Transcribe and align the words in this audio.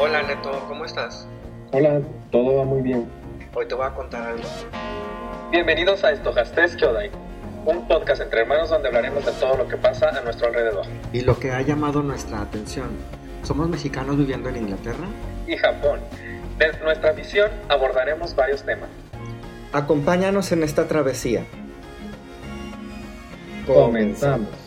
Hola 0.00 0.22
Neto, 0.24 0.50
¿cómo 0.66 0.84
estás? 0.84 1.28
Hola, 1.70 2.00
todo 2.32 2.56
va 2.56 2.64
muy 2.64 2.82
bien. 2.82 3.08
Hoy 3.54 3.68
te 3.68 3.76
voy 3.76 3.86
a 3.86 3.90
contar 3.90 4.26
algo. 4.26 4.42
Bienvenidos 5.52 6.02
a 6.02 6.10
Estojastes 6.10 6.74
Kyodai, 6.74 7.12
un 7.64 7.86
podcast 7.86 8.20
entre 8.20 8.40
hermanos 8.40 8.70
donde 8.70 8.88
hablaremos 8.88 9.24
de 9.24 9.30
todo 9.32 9.56
lo 9.56 9.68
que 9.68 9.76
pasa 9.76 10.08
a 10.08 10.20
nuestro 10.22 10.48
alrededor. 10.48 10.84
Y 11.12 11.20
lo 11.20 11.38
que 11.38 11.52
ha 11.52 11.62
llamado 11.62 12.02
nuestra 12.02 12.40
atención. 12.40 12.88
Somos 13.44 13.68
mexicanos 13.68 14.18
viviendo 14.18 14.48
en 14.48 14.56
Inglaterra 14.56 15.06
Y 15.46 15.56
Japón. 15.56 16.00
Desde 16.58 16.82
nuestra 16.82 17.12
visión 17.12 17.52
abordaremos 17.68 18.34
varios 18.34 18.64
temas. 18.64 18.88
Acompáñanos 19.72 20.50
en 20.50 20.64
esta 20.64 20.88
travesía. 20.88 21.44
Comenzamos. 23.64 24.63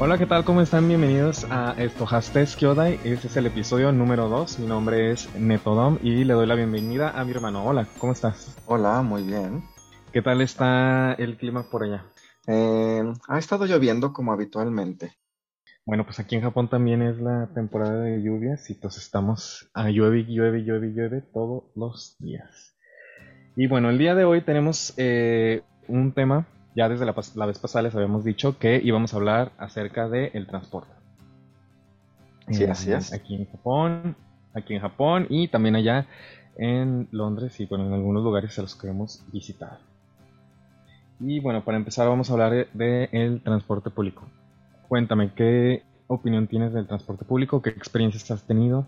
Hola, 0.00 0.16
¿qué 0.16 0.26
tal? 0.26 0.44
¿Cómo 0.44 0.60
están? 0.60 0.86
Bienvenidos 0.86 1.44
a 1.50 1.74
Estojastes 1.76 2.54
Kyodai. 2.54 3.00
Este 3.02 3.26
es 3.26 3.36
el 3.36 3.46
episodio 3.46 3.90
número 3.90 4.28
2. 4.28 4.60
Mi 4.60 4.68
nombre 4.68 5.10
es 5.10 5.28
Netodom 5.34 5.98
y 6.04 6.22
le 6.22 6.34
doy 6.34 6.46
la 6.46 6.54
bienvenida 6.54 7.10
a 7.18 7.24
mi 7.24 7.32
hermano. 7.32 7.64
Hola, 7.64 7.84
¿cómo 7.98 8.12
estás? 8.12 8.56
Hola, 8.66 9.02
muy 9.02 9.24
bien. 9.24 9.64
¿Qué 10.12 10.22
tal 10.22 10.40
está 10.40 11.14
el 11.14 11.36
clima 11.36 11.68
por 11.68 11.82
allá? 11.82 12.04
Eh, 12.46 13.12
ha 13.26 13.38
estado 13.38 13.66
lloviendo 13.66 14.12
como 14.12 14.32
habitualmente. 14.32 15.14
Bueno, 15.84 16.04
pues 16.04 16.20
aquí 16.20 16.36
en 16.36 16.42
Japón 16.42 16.68
también 16.68 17.02
es 17.02 17.18
la 17.18 17.48
temporada 17.52 18.00
de 18.04 18.22
lluvias 18.22 18.70
y 18.70 18.74
pues 18.74 18.98
estamos 18.98 19.68
a 19.74 19.90
llueve, 19.90 20.26
llueve, 20.26 20.62
llueve, 20.62 20.92
llueve 20.92 21.22
todos 21.22 21.64
los 21.74 22.14
días. 22.20 22.76
Y 23.56 23.66
bueno, 23.66 23.90
el 23.90 23.98
día 23.98 24.14
de 24.14 24.24
hoy 24.24 24.42
tenemos 24.42 24.94
eh, 24.96 25.62
un 25.88 26.12
tema, 26.12 26.46
ya 26.74 26.88
desde 26.88 27.06
la, 27.06 27.14
la 27.34 27.46
vez 27.46 27.58
pasada 27.58 27.82
les 27.84 27.94
habíamos 27.94 28.24
dicho 28.24 28.58
que 28.58 28.80
íbamos 28.82 29.14
a 29.14 29.16
hablar 29.18 29.52
acerca 29.58 30.08
del 30.08 30.46
transporte. 30.46 30.92
Sí, 32.50 32.64
Eh, 32.64 32.70
así 32.70 32.92
es. 32.92 33.12
Aquí 33.12 33.34
en 33.34 33.46
Japón, 33.46 34.16
aquí 34.54 34.74
en 34.74 34.80
Japón 34.80 35.26
y 35.30 35.48
también 35.48 35.76
allá 35.76 36.06
en 36.56 37.08
Londres 37.12 37.58
y 37.60 37.66
bueno, 37.66 37.86
en 37.86 37.92
algunos 37.94 38.22
lugares 38.24 38.58
a 38.58 38.62
los 38.62 38.74
que 38.74 38.88
hemos 38.88 39.24
visitado. 39.32 39.78
Y 41.20 41.40
bueno, 41.40 41.64
para 41.64 41.76
empezar 41.78 42.08
vamos 42.08 42.30
a 42.30 42.32
hablar 42.34 42.68
del 42.72 43.42
transporte 43.42 43.90
público. 43.90 44.30
Cuéntame, 44.88 45.32
¿qué 45.34 45.82
opinión 46.06 46.46
tienes 46.48 46.72
del 46.72 46.86
transporte 46.86 47.24
público? 47.24 47.60
¿Qué 47.62 47.70
experiencias 47.70 48.30
has 48.30 48.44
tenido? 48.46 48.86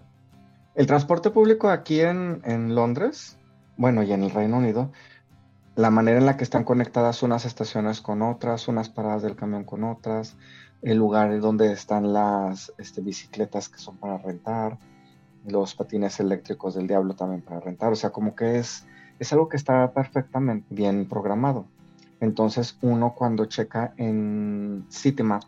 El 0.75 0.87
transporte 0.87 1.31
público 1.31 1.69
aquí 1.69 2.01
en, 2.01 2.41
en 2.45 2.75
Londres, 2.75 3.39
bueno, 3.77 4.03
y 4.03 4.13
en 4.13 4.23
el 4.23 4.31
Reino 4.31 4.59
Unido, 4.59 4.93
la 5.81 5.89
manera 5.89 6.19
en 6.19 6.27
la 6.27 6.37
que 6.37 6.45
están 6.45 6.65
conectadas 6.65 7.23
unas 7.23 7.47
estaciones 7.47 8.03
con 8.03 8.21
otras, 8.21 8.69
unas 8.69 8.91
paradas 8.91 9.23
del 9.23 9.35
camión 9.35 9.65
con 9.65 9.83
otras, 9.83 10.37
el 10.83 10.99
lugar 10.99 11.41
donde 11.41 11.73
están 11.73 12.13
las 12.13 12.71
este, 12.77 13.01
bicicletas 13.01 13.71
que 13.71 13.79
son 13.79 13.97
para 13.97 14.19
rentar, 14.19 14.79
los 15.47 15.75
patines 15.75 16.21
eléctricos 16.21 16.75
del 16.75 16.87
diablo 16.87 17.15
también 17.15 17.41
para 17.41 17.61
rentar, 17.61 17.93
o 17.93 17.97
sea, 17.97 18.11
como 18.11 18.35
que 18.35 18.59
es, 18.59 18.87
es 19.19 19.33
algo 19.33 19.49
que 19.49 19.57
está 19.57 19.91
perfectamente 19.95 20.67
bien 20.69 21.09
programado. 21.09 21.65
Entonces 22.21 22.77
uno 22.83 23.15
cuando 23.15 23.47
checa 23.47 23.95
en 23.97 24.85
Citymap, 24.93 25.45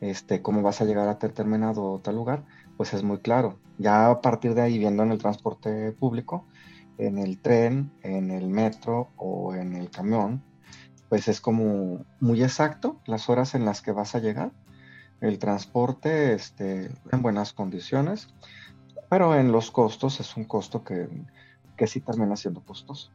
este, 0.00 0.42
cómo 0.42 0.62
vas 0.62 0.80
a 0.80 0.84
llegar 0.84 1.08
a 1.08 1.18
tal 1.18 1.32
terminado 1.32 1.82
o 1.82 1.98
tal 1.98 2.14
lugar, 2.14 2.44
pues 2.76 2.94
es 2.94 3.02
muy 3.02 3.18
claro. 3.18 3.58
Ya 3.78 4.10
a 4.10 4.20
partir 4.20 4.54
de 4.54 4.62
ahí, 4.62 4.78
viendo 4.78 5.02
en 5.02 5.10
el 5.10 5.18
transporte 5.18 5.90
público, 5.90 6.44
en 6.98 7.18
el 7.18 7.38
tren, 7.38 7.90
en 8.02 8.30
el 8.30 8.48
metro 8.48 9.08
o 9.16 9.54
en 9.54 9.74
el 9.74 9.90
camión, 9.90 10.42
pues 11.08 11.28
es 11.28 11.40
como 11.40 12.04
muy 12.20 12.42
exacto 12.42 13.00
las 13.06 13.28
horas 13.28 13.54
en 13.54 13.64
las 13.64 13.82
que 13.82 13.92
vas 13.92 14.14
a 14.14 14.18
llegar. 14.18 14.50
El 15.20 15.38
transporte 15.38 16.34
este, 16.34 16.90
en 17.10 17.22
buenas 17.22 17.52
condiciones, 17.52 18.28
pero 19.08 19.34
en 19.34 19.52
los 19.52 19.70
costos 19.70 20.20
es 20.20 20.36
un 20.36 20.44
costo 20.44 20.84
que, 20.84 21.08
que 21.76 21.86
sí 21.86 22.00
termina 22.00 22.36
siendo 22.36 22.60
costoso. 22.60 23.10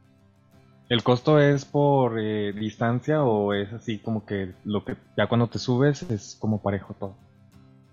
¿El 0.88 1.02
costo 1.02 1.40
es 1.40 1.64
por 1.64 2.18
eh, 2.18 2.52
distancia 2.52 3.22
o 3.22 3.54
es 3.54 3.72
así 3.72 3.98
como 3.98 4.26
que 4.26 4.54
lo 4.64 4.84
que 4.84 4.96
ya 5.16 5.26
cuando 5.26 5.48
te 5.48 5.58
subes 5.58 6.02
es 6.02 6.36
como 6.38 6.60
parejo 6.60 6.94
todo? 6.94 7.16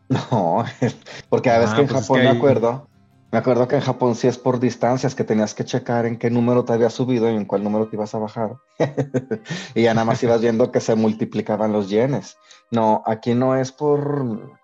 No, 0.32 0.66
porque 1.30 1.52
a 1.52 1.60
veces 1.60 1.74
Ah, 1.74 1.76
que 1.76 1.82
en 1.84 1.88
pues 1.88 2.02
es 2.02 2.08
Japón 2.08 2.20
que 2.20 2.24
me 2.28 2.30
acuerdo, 2.32 2.89
me 3.32 3.38
acuerdo 3.38 3.68
que 3.68 3.76
en 3.76 3.82
Japón 3.82 4.16
sí 4.16 4.28
es 4.28 4.38
por 4.38 4.60
distancias, 4.60 5.14
que 5.16 5.24
tenías 5.24 5.54
que 5.54 5.64
checar 5.66 6.06
en 6.06 6.18
qué 6.18 6.30
número 6.30 6.66
te 6.66 6.74
habías 6.74 6.94
subido 6.94 7.30
y 7.30 7.36
en 7.36 7.46
cuál 7.46 7.64
número 7.64 7.88
te 7.88 7.96
ibas 7.96 8.16
a 8.16 8.20
bajar. 8.20 8.58
y 9.76 9.84
ya 9.84 9.94
nada 9.94 10.06
más 10.06 10.24
ibas 10.24 10.42
viendo 10.42 10.72
que 10.72 10.80
se 10.80 10.96
multiplicaban 10.96 11.72
los 11.72 11.90
yenes. 11.90 12.38
No, 12.72 13.04
aquí 13.06 13.36
no 13.36 13.56
es 13.56 13.72
por 13.72 14.58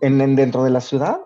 en, 0.00 0.20
en- 0.20 0.36
dentro 0.36 0.64
de 0.64 0.70
la 0.70 0.80
ciudad. 0.80 1.20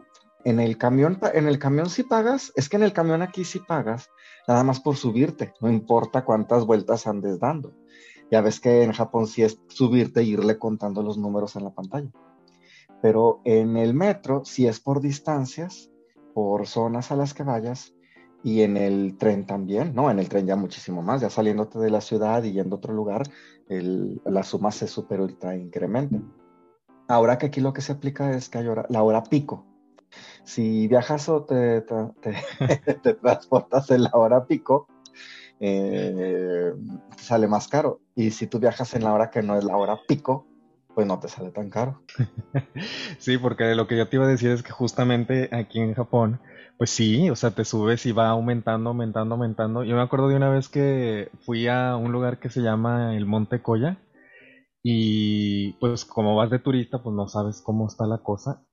En 0.44 0.60
el 0.60 0.78
camión, 0.78 1.18
en 1.34 1.48
el 1.48 1.58
camión 1.58 1.90
sí 1.90 2.04
pagas, 2.04 2.52
es 2.54 2.68
que 2.68 2.76
en 2.76 2.84
el 2.84 2.92
camión 2.92 3.20
aquí 3.20 3.44
sí 3.44 3.58
pagas, 3.58 4.10
nada 4.46 4.62
más 4.62 4.78
por 4.78 4.96
subirte, 4.96 5.52
no 5.60 5.68
importa 5.68 6.24
cuántas 6.24 6.64
vueltas 6.64 7.08
andes 7.08 7.40
dando. 7.40 7.72
Ya 8.30 8.42
ves 8.42 8.60
que 8.60 8.84
en 8.84 8.92
Japón 8.92 9.26
sí 9.26 9.42
es 9.42 9.58
subirte 9.68 10.20
e 10.20 10.24
irle 10.24 10.56
contando 10.56 11.02
los 11.02 11.18
números 11.18 11.56
en 11.56 11.64
la 11.64 11.70
pantalla 11.70 12.10
pero 13.02 13.40
en 13.44 13.76
el 13.76 13.94
metro 13.94 14.42
sí 14.44 14.66
es 14.66 14.80
por 14.80 15.00
distancias, 15.00 15.90
por 16.36 16.66
zonas 16.66 17.10
a 17.12 17.16
las 17.16 17.32
que 17.32 17.44
vayas, 17.44 17.94
y 18.42 18.60
en 18.60 18.76
el 18.76 19.16
tren 19.16 19.46
también, 19.46 19.94
¿no? 19.94 20.10
En 20.10 20.18
el 20.18 20.28
tren 20.28 20.46
ya 20.46 20.54
muchísimo 20.54 21.00
más, 21.00 21.22
ya 21.22 21.30
saliéndote 21.30 21.78
de 21.78 21.88
la 21.88 22.02
ciudad 22.02 22.42
y 22.44 22.52
yendo 22.52 22.76
a 22.76 22.78
otro 22.78 22.92
lugar, 22.92 23.22
la 23.68 24.42
suma 24.42 24.70
se 24.70 24.86
super 24.86 25.18
ultra 25.22 25.56
incrementa. 25.56 26.18
Ahora 27.08 27.38
que 27.38 27.46
aquí 27.46 27.62
lo 27.62 27.72
que 27.72 27.80
se 27.80 27.92
aplica 27.92 28.32
es 28.32 28.50
que 28.50 28.58
hay 28.58 28.66
hora- 28.68 28.84
la 28.90 29.02
hora 29.02 29.22
pico. 29.22 29.64
Si 30.44 30.86
viajas 30.88 31.26
o 31.30 31.44
te, 31.44 31.80
te- 33.02 33.14
transportas 33.14 33.90
en 33.90 34.02
la 34.02 34.10
hora 34.12 34.44
pico, 34.44 34.88
eh, 35.58 36.74
sale 37.16 37.48
más 37.48 37.66
caro. 37.66 38.02
Y 38.14 38.30
si 38.30 38.46
tú 38.46 38.58
viajas 38.58 38.92
en 38.92 39.04
la 39.04 39.14
hora 39.14 39.30
que 39.30 39.42
no 39.42 39.56
es 39.56 39.64
la 39.64 39.78
hora 39.78 39.98
pico, 40.06 40.46
pues 40.96 41.06
no 41.06 41.20
te 41.20 41.28
sale 41.28 41.50
tan 41.50 41.68
caro. 41.68 42.00
Sí, 43.18 43.36
porque 43.38 43.74
lo 43.74 43.86
que 43.86 43.98
yo 43.98 44.08
te 44.08 44.16
iba 44.16 44.24
a 44.24 44.28
decir 44.28 44.50
es 44.50 44.62
que 44.62 44.72
justamente 44.72 45.50
aquí 45.52 45.78
en 45.78 45.94
Japón, 45.94 46.40
pues 46.78 46.90
sí, 46.90 47.28
o 47.28 47.36
sea, 47.36 47.50
te 47.50 47.64
subes 47.64 48.06
y 48.06 48.12
va 48.12 48.28
aumentando, 48.28 48.90
aumentando, 48.90 49.34
aumentando. 49.34 49.84
Yo 49.84 49.94
me 49.94 50.02
acuerdo 50.02 50.28
de 50.28 50.36
una 50.36 50.48
vez 50.48 50.68
que 50.68 51.30
fui 51.44 51.68
a 51.68 51.96
un 51.96 52.12
lugar 52.12 52.38
que 52.38 52.48
se 52.48 52.62
llama 52.62 53.14
el 53.14 53.26
Monte 53.26 53.60
Koya 53.60 53.98
y 54.82 55.74
pues 55.74 56.06
como 56.06 56.34
vas 56.34 56.50
de 56.50 56.60
turista, 56.60 57.02
pues 57.02 57.14
no 57.14 57.28
sabes 57.28 57.60
cómo 57.60 57.86
está 57.86 58.06
la 58.06 58.22
cosa 58.22 58.64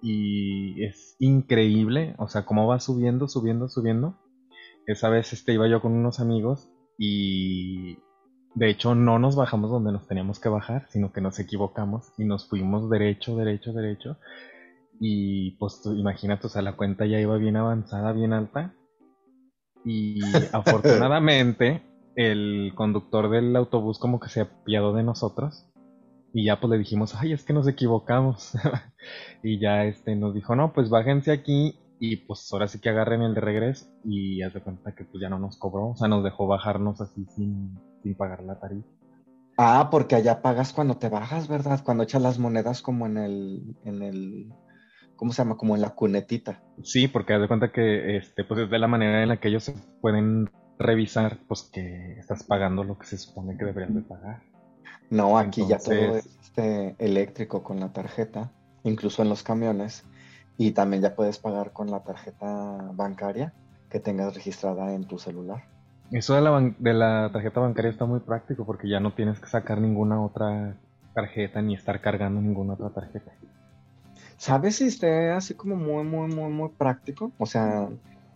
y 0.00 0.84
es 0.84 1.16
increíble, 1.18 2.14
o 2.18 2.28
sea, 2.28 2.44
cómo 2.44 2.68
va 2.68 2.78
subiendo, 2.78 3.26
subiendo, 3.26 3.68
subiendo. 3.68 4.20
Esa 4.86 5.08
vez 5.08 5.32
este 5.32 5.52
iba 5.54 5.66
yo 5.68 5.80
con 5.80 5.92
unos 5.92 6.20
amigos 6.20 6.70
y 6.96 7.98
de 8.54 8.68
hecho, 8.68 8.94
no 8.94 9.18
nos 9.18 9.34
bajamos 9.34 9.70
donde 9.70 9.92
nos 9.92 10.06
teníamos 10.06 10.38
que 10.38 10.48
bajar, 10.50 10.86
sino 10.90 11.12
que 11.12 11.22
nos 11.22 11.38
equivocamos 11.38 12.12
y 12.18 12.24
nos 12.24 12.48
fuimos 12.48 12.90
derecho, 12.90 13.36
derecho, 13.36 13.72
derecho. 13.72 14.18
Y 15.00 15.52
pues 15.52 15.80
tú 15.82 15.94
imagínate, 15.94 16.46
o 16.46 16.50
sea, 16.50 16.60
la 16.62 16.76
cuenta 16.76 17.06
ya 17.06 17.18
iba 17.18 17.36
bien 17.38 17.56
avanzada, 17.56 18.12
bien 18.12 18.32
alta. 18.32 18.74
Y 19.84 20.20
afortunadamente, 20.52 21.82
el 22.14 22.72
conductor 22.74 23.30
del 23.30 23.56
autobús 23.56 23.98
como 23.98 24.20
que 24.20 24.28
se 24.28 24.42
apiadó 24.42 24.92
de 24.92 25.02
nosotros. 25.02 25.66
Y 26.34 26.46
ya 26.46 26.60
pues 26.60 26.70
le 26.70 26.78
dijimos, 26.78 27.14
ay, 27.14 27.32
es 27.32 27.44
que 27.44 27.54
nos 27.54 27.66
equivocamos. 27.66 28.52
y 29.42 29.60
ya 29.60 29.84
este 29.84 30.14
nos 30.14 30.34
dijo, 30.34 30.54
no, 30.56 30.74
pues 30.74 30.90
bájense 30.90 31.32
aquí 31.32 31.78
y 31.98 32.16
pues 32.16 32.48
ahora 32.52 32.68
sí 32.68 32.80
que 32.80 32.90
agarren 32.90 33.22
el 33.22 33.34
de 33.34 33.40
regreso. 33.40 33.86
Y 34.04 34.42
haz 34.42 34.52
de 34.52 34.60
cuenta 34.60 34.94
que 34.94 35.04
pues 35.04 35.22
ya 35.22 35.30
no 35.30 35.38
nos 35.38 35.56
cobró, 35.56 35.88
o 35.90 35.96
sea, 35.96 36.08
nos 36.08 36.22
dejó 36.22 36.46
bajarnos 36.46 37.00
así 37.00 37.24
sin, 37.34 37.78
sin 38.02 38.14
pagar 38.14 38.42
la 38.42 38.58
tarifa. 38.58 38.88
Ah, 39.56 39.88
porque 39.90 40.16
allá 40.16 40.42
pagas 40.42 40.72
cuando 40.72 40.96
te 40.96 41.08
bajas, 41.08 41.48
¿verdad? 41.48 41.80
Cuando 41.84 42.04
echas 42.04 42.22
las 42.22 42.38
monedas 42.38 42.82
como 42.82 43.06
en 43.06 43.18
el, 43.18 43.76
en 43.84 44.02
el, 44.02 44.52
¿cómo 45.16 45.32
se 45.32 45.42
llama? 45.42 45.56
Como 45.56 45.74
en 45.74 45.82
la 45.82 45.90
cunetita. 45.90 46.62
Sí, 46.82 47.08
porque 47.08 47.34
haz 47.34 47.42
de 47.42 47.48
cuenta 47.48 47.70
que 47.70 48.16
este, 48.16 48.44
pues 48.44 48.60
es 48.60 48.70
de 48.70 48.78
la 48.78 48.88
manera 48.88 49.22
en 49.22 49.28
la 49.28 49.38
que 49.38 49.48
ellos 49.48 49.64
se 49.64 49.74
pueden 50.00 50.50
revisar, 50.78 51.38
pues 51.46 51.62
que 51.72 52.18
estás 52.18 52.42
pagando 52.44 52.82
lo 52.82 52.98
que 52.98 53.06
se 53.06 53.18
supone 53.18 53.56
que 53.56 53.64
deberías 53.64 53.94
de 53.94 54.02
pagar. 54.02 54.42
No, 55.10 55.38
aquí 55.38 55.66
ya 55.66 55.78
todo 55.78 56.16
es 56.16 56.26
este, 56.42 56.96
eléctrico 56.98 57.62
con 57.62 57.80
la 57.80 57.92
tarjeta, 57.92 58.50
incluso 58.82 59.22
en 59.22 59.28
los 59.28 59.42
camiones. 59.42 60.04
Y 60.56 60.72
también 60.72 61.02
ya 61.02 61.14
puedes 61.14 61.38
pagar 61.38 61.72
con 61.72 61.90
la 61.90 62.02
tarjeta 62.02 62.90
bancaria 62.94 63.52
que 63.90 64.00
tengas 64.00 64.34
registrada 64.34 64.94
en 64.94 65.04
tu 65.04 65.18
celular. 65.18 65.71
Eso 66.12 66.34
de 66.34 66.42
la, 66.42 66.74
de 66.78 66.94
la 66.94 67.30
tarjeta 67.32 67.60
bancaria 67.60 67.90
está 67.90 68.04
muy 68.04 68.20
práctico 68.20 68.64
porque 68.66 68.88
ya 68.88 69.00
no 69.00 69.12
tienes 69.12 69.40
que 69.40 69.48
sacar 69.48 69.80
ninguna 69.80 70.22
otra 70.22 70.76
tarjeta 71.14 71.62
ni 71.62 71.74
estar 71.74 72.00
cargando 72.00 72.40
ninguna 72.40 72.74
otra 72.74 72.90
tarjeta. 72.90 73.32
¿Sabes 74.36 74.76
si 74.76 74.86
esté 74.86 75.30
así 75.30 75.54
como 75.54 75.76
muy, 75.76 76.04
muy, 76.04 76.28
muy, 76.28 76.50
muy 76.50 76.68
práctico? 76.70 77.32
O 77.38 77.46
sea, 77.46 77.88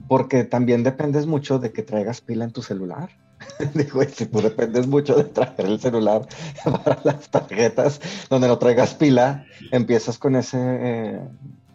porque 0.08 0.44
también 0.44 0.82
dependes 0.84 1.26
mucho 1.26 1.58
de 1.58 1.72
que 1.72 1.82
traigas 1.82 2.20
pila 2.20 2.44
en 2.44 2.52
tu 2.52 2.62
celular. 2.62 3.10
Digo, 3.74 4.02
si 4.04 4.26
tú 4.26 4.40
dependes 4.40 4.86
mucho 4.86 5.14
de 5.14 5.24
traer 5.24 5.66
el 5.66 5.78
celular 5.78 6.26
para 6.64 6.98
las 7.04 7.28
tarjetas 7.28 8.00
donde 8.30 8.48
no 8.48 8.58
traigas 8.58 8.94
pila, 8.94 9.44
empiezas 9.70 10.16
con 10.16 10.36
ese, 10.36 10.58
eh, 10.58 11.20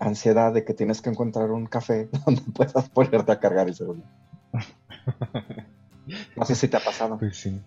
ansiedad 0.01 0.51
de 0.51 0.65
que 0.65 0.74
tienes 0.74 1.01
que 1.01 1.09
encontrar 1.09 1.51
un 1.51 1.68
café 1.68 2.09
donde 2.25 2.42
puedas 2.53 2.89
ponerte 2.89 3.31
a 3.31 3.39
cargar 3.39 3.68
el 3.68 3.75
celular. 3.75 4.03
No 6.36 6.45
sé 6.45 6.56
si 6.56 6.68
te 6.68 6.77
ha 6.77 6.80
pasado. 6.80 7.18
Pues 7.18 7.38
sí. 7.38 7.59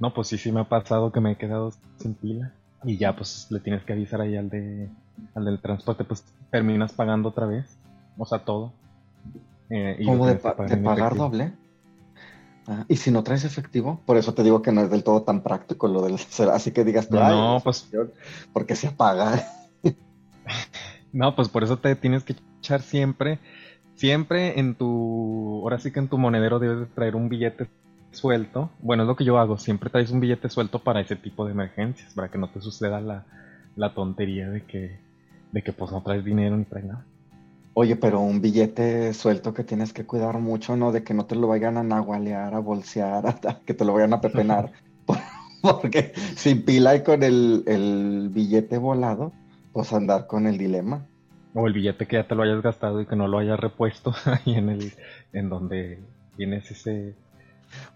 No, 0.00 0.12
pues 0.12 0.28
sí, 0.28 0.38
sí 0.38 0.50
me 0.50 0.60
ha 0.60 0.68
pasado 0.68 1.12
que 1.12 1.20
me 1.20 1.32
he 1.32 1.36
quedado 1.36 1.72
sin 1.98 2.14
pila. 2.14 2.52
Y 2.84 2.96
ya, 2.96 3.14
pues 3.14 3.46
le 3.50 3.60
tienes 3.60 3.84
que 3.84 3.92
avisar 3.92 4.20
ahí 4.20 4.36
al, 4.36 4.50
de, 4.50 4.88
al 5.34 5.44
del 5.44 5.60
transporte, 5.60 6.04
pues 6.04 6.24
terminas 6.50 6.92
pagando 6.92 7.28
otra 7.28 7.46
vez. 7.46 7.78
O 8.18 8.26
sea, 8.26 8.40
todo. 8.40 8.72
Eh, 9.70 9.96
y 10.00 10.06
¿Cómo 10.06 10.26
de, 10.26 10.34
pagar 10.34 11.16
doble? 11.16 11.52
Ah, 12.66 12.84
y 12.88 12.96
si 12.96 13.10
no 13.10 13.24
traes 13.24 13.44
efectivo, 13.44 14.00
por 14.06 14.16
eso 14.16 14.34
te 14.34 14.42
digo 14.44 14.62
que 14.62 14.70
no 14.70 14.82
es 14.82 14.90
del 14.90 15.02
todo 15.02 15.22
tan 15.22 15.42
práctico 15.42 15.88
lo 15.88 16.02
del 16.02 16.14
así 16.52 16.70
que 16.70 16.84
digas 16.84 17.10
no, 17.10 17.60
pues 17.64 17.88
porque 18.52 18.76
se 18.76 18.88
apaga. 18.88 19.44
no, 21.12 21.34
pues 21.34 21.48
por 21.48 21.64
eso 21.64 21.78
te 21.78 21.96
tienes 21.96 22.22
que 22.22 22.36
echar 22.58 22.82
siempre, 22.82 23.40
siempre 23.94 24.58
en 24.58 24.74
tu, 24.74 25.60
ahora 25.62 25.78
sí 25.78 25.92
que 25.92 26.00
en 26.00 26.08
tu 26.08 26.18
monedero 26.18 26.58
debes 26.58 26.88
traer 26.94 27.16
un 27.16 27.28
billete 27.28 27.68
suelto. 28.10 28.70
Bueno, 28.80 29.04
es 29.04 29.06
lo 29.08 29.16
que 29.16 29.24
yo 29.24 29.38
hago, 29.38 29.58
siempre 29.58 29.90
traes 29.90 30.10
un 30.10 30.20
billete 30.20 30.48
suelto 30.48 30.80
para 30.80 31.00
ese 31.00 31.16
tipo 31.16 31.44
de 31.44 31.52
emergencias, 31.52 32.12
para 32.14 32.28
que 32.28 32.38
no 32.38 32.48
te 32.48 32.60
suceda 32.60 33.00
la, 33.00 33.24
la 33.76 33.94
tontería 33.94 34.48
de 34.48 34.62
que, 34.62 34.98
de 35.52 35.62
que 35.62 35.72
pues 35.72 35.90
no 35.90 36.02
traes 36.02 36.24
dinero 36.24 36.56
ni 36.56 36.64
traes 36.64 36.86
nada. 36.86 37.04
Oye, 37.74 37.96
pero 37.96 38.20
un 38.20 38.42
billete 38.42 39.14
suelto 39.14 39.54
que 39.54 39.64
tienes 39.64 39.94
que 39.94 40.04
cuidar 40.04 40.38
mucho, 40.38 40.76
¿no? 40.76 40.92
De 40.92 41.02
que 41.02 41.14
no 41.14 41.24
te 41.24 41.36
lo 41.36 41.48
vayan 41.48 41.78
a 41.78 41.82
nahualear, 41.82 42.54
a 42.54 42.58
bolsear, 42.58 43.26
hasta 43.26 43.60
que 43.60 43.74
te 43.74 43.84
lo 43.84 43.94
vayan 43.94 44.12
a 44.12 44.20
pepenar. 44.20 44.72
Porque 45.62 46.12
sin 46.36 46.64
pila 46.64 46.96
y 46.96 47.02
con 47.02 47.22
el, 47.22 48.30
billete 48.32 48.78
volado, 48.78 49.32
pues 49.72 49.92
andar 49.92 50.26
con 50.26 50.46
el 50.46 50.58
dilema. 50.58 51.06
O 51.54 51.66
el 51.66 51.72
billete 51.72 52.06
que 52.06 52.16
ya 52.16 52.26
te 52.26 52.34
lo 52.34 52.42
hayas 52.42 52.62
gastado 52.62 53.00
y 53.00 53.06
que 53.06 53.16
no 53.16 53.28
lo 53.28 53.38
hayas 53.38 53.60
repuesto 53.60 54.14
ahí 54.24 54.54
en 54.54 54.68
el, 54.68 54.92
en 55.32 55.48
donde 55.48 56.02
tienes 56.36 56.70
ese. 56.70 57.14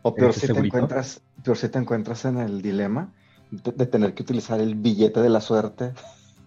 O 0.03 0.15
peor 0.15 0.33
si 0.33 0.47
te 0.47 0.59
encuentras, 0.59 1.21
peor 1.43 1.57
si 1.57 1.69
te 1.69 1.79
encuentras 1.79 2.25
en 2.25 2.39
el 2.39 2.63
dilema 2.63 3.13
de 3.51 3.87
tener 3.87 4.15
que 4.15 4.23
utilizar 4.23 4.61
el 4.61 4.75
billete 4.75 5.21
de 5.21 5.29
la 5.29 5.41
suerte 5.41 5.93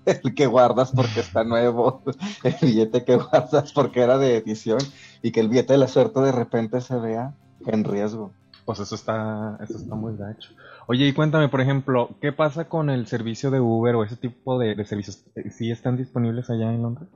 el 0.06 0.36
que 0.36 0.48
guardas 0.48 0.92
porque 0.92 1.20
está 1.20 1.44
nuevo, 1.44 2.04
el 2.44 2.56
billete 2.62 3.04
que 3.04 3.16
guardas 3.16 3.72
porque 3.74 4.02
era 4.02 4.18
de 4.18 4.38
edición 4.38 4.80
y 5.22 5.32
que 5.32 5.40
el 5.40 5.50
billete 5.50 5.74
de 5.74 5.80
la 5.80 5.88
suerte 5.88 6.20
de 6.22 6.32
repente 6.32 6.82
se 6.82 6.96
vea 6.96 7.34
en 7.66 7.84
riesgo. 7.84 8.34
Pues 8.66 8.80
eso 8.80 8.96
está, 8.96 9.58
eso 9.62 9.78
está 9.78 9.96
muy 9.96 10.16
gacho. 10.16 10.52
Oye, 10.92 11.08
y 11.08 11.14
cuéntame, 11.14 11.50
por 11.50 11.62
ejemplo, 11.62 12.18
¿qué 12.20 12.34
pasa 12.34 12.68
con 12.68 12.90
el 12.90 13.06
servicio 13.06 13.52
de 13.52 13.60
Uber 13.60 13.94
o 13.94 14.04
ese 14.04 14.16
tipo 14.16 14.58
de, 14.58 14.84
servicios? 14.86 15.24
¿Sí 15.52 15.70
están 15.70 15.96
disponibles 15.96 16.50
allá 16.50 16.74
en 16.74 16.82
Londres? 16.82 17.10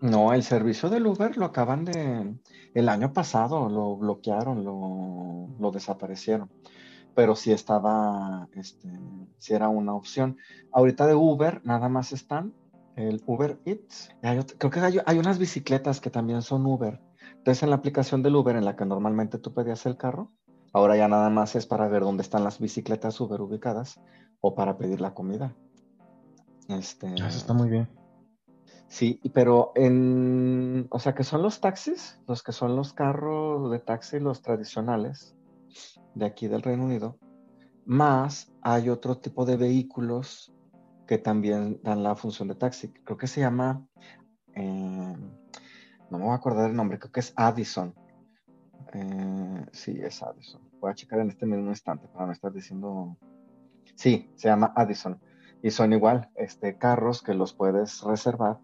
No, 0.00 0.32
el 0.32 0.42
servicio 0.42 0.90
del 0.90 1.06
Uber 1.06 1.36
lo 1.36 1.44
acaban 1.44 1.84
de... 1.84 2.34
El 2.74 2.88
año 2.88 3.12
pasado 3.12 3.68
lo 3.68 3.96
bloquearon, 3.96 4.64
lo, 4.64 5.48
lo 5.60 5.70
desaparecieron 5.70 6.50
pero 7.18 7.34
sí 7.34 7.50
estaba, 7.50 8.48
este, 8.54 8.88
sí 9.38 9.52
era 9.52 9.68
una 9.68 9.92
opción. 9.92 10.36
Ahorita 10.70 11.04
de 11.04 11.16
Uber 11.16 11.60
nada 11.64 11.88
más 11.88 12.12
están 12.12 12.54
el 12.94 13.20
Uber 13.26 13.58
Eats. 13.64 14.10
creo 14.20 14.70
que 14.70 15.02
hay, 15.04 15.18
unas 15.18 15.40
bicicletas 15.40 16.00
que 16.00 16.10
también 16.10 16.42
son 16.42 16.64
Uber. 16.64 17.00
Entonces 17.38 17.64
en 17.64 17.70
la 17.70 17.76
aplicación 17.76 18.22
del 18.22 18.36
Uber 18.36 18.54
en 18.54 18.64
la 18.64 18.76
que 18.76 18.84
normalmente 18.84 19.38
tú 19.38 19.52
pedías 19.52 19.84
el 19.86 19.96
carro, 19.96 20.30
ahora 20.72 20.96
ya 20.96 21.08
nada 21.08 21.30
más 21.30 21.56
es 21.56 21.66
para 21.66 21.88
ver 21.88 22.02
dónde 22.02 22.22
están 22.22 22.44
las 22.44 22.58
bicicletas 22.58 23.20
Uber 23.20 23.40
ubicadas 23.40 24.00
o 24.40 24.54
para 24.54 24.76
pedir 24.78 25.00
la 25.00 25.14
comida. 25.14 25.54
Este, 26.68 27.06
ah, 27.08 27.28
Eso 27.28 27.38
está 27.38 27.52
muy 27.54 27.68
bien. 27.68 27.88
Sí, 28.88 29.20
pero 29.34 29.72
en, 29.74 30.86
o 30.90 30.98
sea, 30.98 31.14
que 31.14 31.24
son 31.24 31.42
los 31.42 31.60
taxis, 31.60 32.20
los 32.26 32.42
que 32.42 32.52
son 32.52 32.74
los 32.74 32.94
carros 32.94 33.70
de 33.70 33.80
taxi, 33.80 34.18
los 34.18 34.40
tradicionales, 34.40 35.36
de 36.14 36.26
aquí 36.26 36.48
del 36.48 36.62
Reino 36.62 36.84
Unido, 36.84 37.18
más 37.84 38.50
hay 38.62 38.88
otro 38.88 39.18
tipo 39.18 39.44
de 39.44 39.56
vehículos 39.56 40.52
que 41.06 41.18
también 41.18 41.80
dan 41.82 42.02
la 42.02 42.16
función 42.16 42.48
de 42.48 42.54
taxi. 42.54 42.92
Creo 42.92 43.16
que 43.16 43.26
se 43.26 43.40
llama, 43.40 43.86
eh, 44.54 45.16
no 46.10 46.18
me 46.18 46.24
voy 46.24 46.32
a 46.32 46.36
acordar 46.36 46.70
el 46.70 46.76
nombre, 46.76 46.98
creo 46.98 47.12
que 47.12 47.20
es 47.20 47.32
Addison. 47.36 47.94
Eh, 48.92 49.66
sí, 49.72 49.98
es 50.02 50.22
Addison. 50.22 50.60
Voy 50.80 50.90
a 50.90 50.94
checar 50.94 51.20
en 51.20 51.28
este 51.28 51.46
mismo 51.46 51.68
instante 51.68 52.08
para 52.08 52.26
no 52.26 52.32
estar 52.32 52.52
diciendo. 52.52 53.16
Sí, 53.94 54.30
se 54.36 54.48
llama 54.48 54.72
Addison. 54.76 55.20
Y 55.62 55.70
son 55.70 55.92
igual, 55.92 56.28
este, 56.36 56.78
carros 56.78 57.22
que 57.22 57.34
los 57.34 57.52
puedes 57.52 58.02
reservar, 58.02 58.58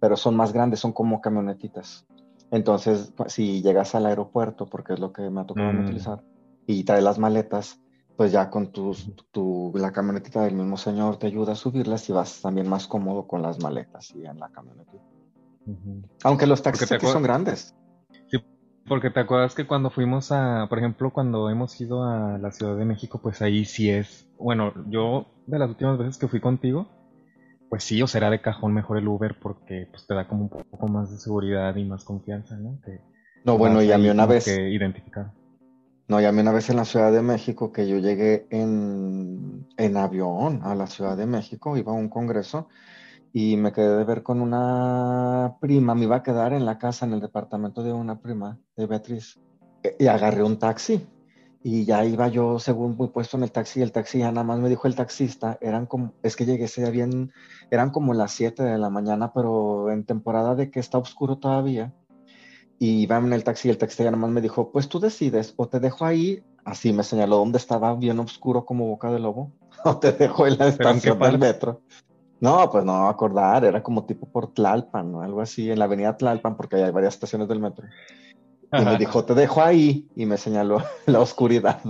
pero 0.00 0.16
son 0.16 0.36
más 0.36 0.52
grandes, 0.52 0.80
son 0.80 0.92
como 0.92 1.20
camionetitas. 1.20 2.06
Entonces, 2.52 3.12
si 3.26 3.62
llegas 3.62 3.94
al 3.96 4.06
aeropuerto, 4.06 4.66
porque 4.66 4.94
es 4.94 5.00
lo 5.00 5.12
que 5.12 5.28
me 5.28 5.40
ha 5.40 5.46
tocado 5.46 5.72
mm. 5.72 5.84
utilizar, 5.84 6.22
y 6.66 6.84
trae 6.84 7.02
las 7.02 7.18
maletas, 7.18 7.80
pues 8.16 8.32
ya 8.32 8.48
con 8.48 8.72
tus, 8.72 9.12
tu, 9.30 9.72
la 9.74 9.92
camionetita 9.92 10.42
del 10.42 10.54
mismo 10.54 10.76
señor 10.76 11.18
te 11.18 11.26
ayuda 11.26 11.52
a 11.52 11.56
subirlas 11.56 12.08
y 12.08 12.12
vas 12.12 12.40
también 12.40 12.68
más 12.68 12.86
cómodo 12.86 13.26
con 13.26 13.42
las 13.42 13.60
maletas 13.60 14.14
y 14.14 14.24
en 14.24 14.38
la 14.38 14.48
camioneta. 14.48 14.92
Aunque 16.22 16.46
los 16.46 16.62
taxis 16.62 16.90
aquí 16.92 17.06
son 17.06 17.22
grandes. 17.22 17.74
Porque 18.88 19.10
te 19.10 19.20
acuerdas 19.20 19.54
que 19.54 19.66
cuando 19.66 19.90
fuimos 19.90 20.30
a, 20.30 20.66
por 20.68 20.78
ejemplo, 20.78 21.12
cuando 21.12 21.50
hemos 21.50 21.80
ido 21.80 22.04
a 22.04 22.38
la 22.38 22.52
Ciudad 22.52 22.76
de 22.76 22.84
México, 22.84 23.20
pues 23.20 23.42
ahí 23.42 23.64
sí 23.64 23.90
es, 23.90 24.28
bueno, 24.38 24.72
yo 24.88 25.26
de 25.46 25.58
las 25.58 25.68
últimas 25.68 25.98
veces 25.98 26.18
que 26.18 26.28
fui 26.28 26.40
contigo, 26.40 26.88
pues 27.68 27.82
sí, 27.82 28.00
o 28.02 28.06
será 28.06 28.30
de 28.30 28.40
cajón 28.40 28.72
mejor 28.72 28.98
el 28.98 29.08
Uber 29.08 29.36
porque 29.40 29.88
pues 29.90 30.06
te 30.06 30.14
da 30.14 30.28
como 30.28 30.42
un 30.42 30.48
poco 30.48 30.88
más 30.88 31.10
de 31.10 31.18
seguridad 31.18 31.74
y 31.74 31.84
más 31.84 32.04
confianza, 32.04 32.56
¿no? 32.56 32.78
no, 33.44 33.58
bueno, 33.58 33.82
y 33.82 33.90
a 33.90 33.98
mí 33.98 34.08
una 34.08 34.26
vez... 34.26 34.44
Que 34.44 34.70
identificar. 34.70 35.32
No, 36.08 36.20
ya 36.20 36.30
una 36.30 36.52
vez 36.52 36.70
en 36.70 36.76
la 36.76 36.84
Ciudad 36.84 37.10
de 37.10 37.22
México 37.22 37.72
que 37.72 37.88
yo 37.88 37.98
llegué 37.98 38.46
en, 38.50 39.66
en 39.76 39.96
avión 39.96 40.60
a 40.62 40.76
la 40.76 40.86
Ciudad 40.86 41.16
de 41.16 41.26
México, 41.26 41.76
iba 41.76 41.90
a 41.90 41.96
un 41.96 42.08
congreso 42.08 42.68
y 43.38 43.58
me 43.58 43.70
quedé 43.70 43.98
de 43.98 44.04
ver 44.04 44.22
con 44.22 44.40
una 44.40 45.58
prima, 45.60 45.94
me 45.94 46.04
iba 46.04 46.16
a 46.16 46.22
quedar 46.22 46.54
en 46.54 46.64
la 46.64 46.78
casa, 46.78 47.04
en 47.04 47.12
el 47.12 47.20
departamento 47.20 47.82
de 47.82 47.92
una 47.92 48.18
prima, 48.18 48.58
de 48.78 48.86
Beatriz, 48.86 49.38
e, 49.82 49.94
y 49.98 50.06
agarré 50.06 50.42
un 50.42 50.58
taxi. 50.58 51.06
Y 51.62 51.84
ya 51.84 52.02
iba 52.06 52.28
yo, 52.28 52.58
según 52.58 52.96
muy 52.96 53.08
puesto 53.08 53.36
en 53.36 53.42
el 53.42 53.52
taxi, 53.52 53.82
el 53.82 53.92
taxi 53.92 54.20
ya 54.20 54.32
nada 54.32 54.42
más 54.42 54.58
me 54.58 54.70
dijo 54.70 54.88
el 54.88 54.94
taxista, 54.94 55.58
eran 55.60 55.84
como, 55.84 56.14
es 56.22 56.34
que 56.34 56.46
llegué 56.46 56.64
ese 56.64 56.80
día 56.80 56.90
bien, 56.90 57.30
eran 57.70 57.90
como 57.90 58.14
las 58.14 58.32
7 58.32 58.62
de 58.62 58.78
la 58.78 58.88
mañana, 58.88 59.34
pero 59.34 59.90
en 59.90 60.06
temporada 60.06 60.54
de 60.54 60.70
que 60.70 60.80
está 60.80 60.96
oscuro 60.96 61.36
todavía 61.36 61.92
y 62.78 63.02
iba 63.02 63.18
en 63.18 63.34
el 63.34 63.44
taxi 63.44 63.68
y 63.68 63.70
el 63.70 63.76
taxista 63.76 64.04
nada 64.04 64.16
más 64.16 64.30
me 64.30 64.40
dijo, 64.40 64.72
pues 64.72 64.88
tú 64.88 64.98
decides, 64.98 65.52
o 65.58 65.68
te 65.68 65.78
dejo 65.78 66.06
ahí, 66.06 66.42
así 66.64 66.90
me 66.94 67.02
señaló 67.02 67.36
donde 67.36 67.58
estaba 67.58 67.94
bien 67.96 68.18
oscuro 68.18 68.64
como 68.64 68.86
boca 68.86 69.10
de 69.10 69.18
lobo, 69.18 69.52
o 69.84 69.98
te 69.98 70.12
dejo 70.12 70.46
en 70.46 70.56
la 70.56 70.68
estación 70.68 71.18
del 71.18 71.38
metro. 71.38 71.82
No, 72.40 72.70
pues 72.70 72.84
no 72.84 73.08
acordar, 73.08 73.64
era 73.64 73.82
como 73.82 74.04
tipo 74.04 74.30
por 74.30 74.52
Tlalpan, 74.52 75.10
¿no? 75.10 75.22
Algo 75.22 75.40
así, 75.40 75.70
en 75.70 75.78
la 75.78 75.86
avenida 75.86 76.16
Tlalpan, 76.16 76.56
porque 76.56 76.76
hay 76.76 76.90
varias 76.90 77.14
estaciones 77.14 77.48
del 77.48 77.60
metro. 77.60 77.86
Y 78.72 78.84
me 78.84 78.98
dijo, 78.98 79.24
te 79.24 79.34
dejo 79.34 79.62
ahí, 79.62 80.08
y 80.16 80.26
me 80.26 80.36
señaló 80.36 80.78
la 81.06 81.20
oscuridad, 81.20 81.80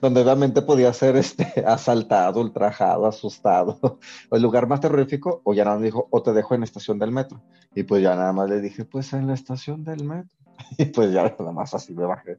donde 0.00 0.22
realmente 0.22 0.62
podía 0.62 0.92
ser 0.92 1.16
este, 1.16 1.64
asaltado, 1.66 2.40
ultrajado, 2.40 3.06
asustado. 3.06 3.78
O 3.82 3.98
el 4.36 4.42
lugar 4.42 4.68
más 4.68 4.80
terrorífico, 4.80 5.40
o 5.44 5.54
ya 5.54 5.64
nada 5.64 5.76
más 5.76 5.80
me 5.80 5.86
dijo, 5.86 6.06
o 6.10 6.22
te 6.22 6.32
dejo 6.32 6.54
en 6.54 6.60
la 6.60 6.66
estación 6.66 6.98
del 6.98 7.12
metro. 7.12 7.42
Y 7.74 7.84
pues 7.84 8.02
ya 8.02 8.14
nada 8.14 8.32
más 8.32 8.48
le 8.48 8.60
dije, 8.60 8.84
pues 8.84 9.12
en 9.12 9.26
la 9.26 9.34
estación 9.34 9.84
del 9.84 10.04
metro. 10.04 10.36
Y 10.76 10.86
pues 10.86 11.12
ya 11.12 11.22
nada 11.22 11.52
más 11.52 11.72
así 11.74 11.94
me 11.94 12.04
bajé. 12.04 12.38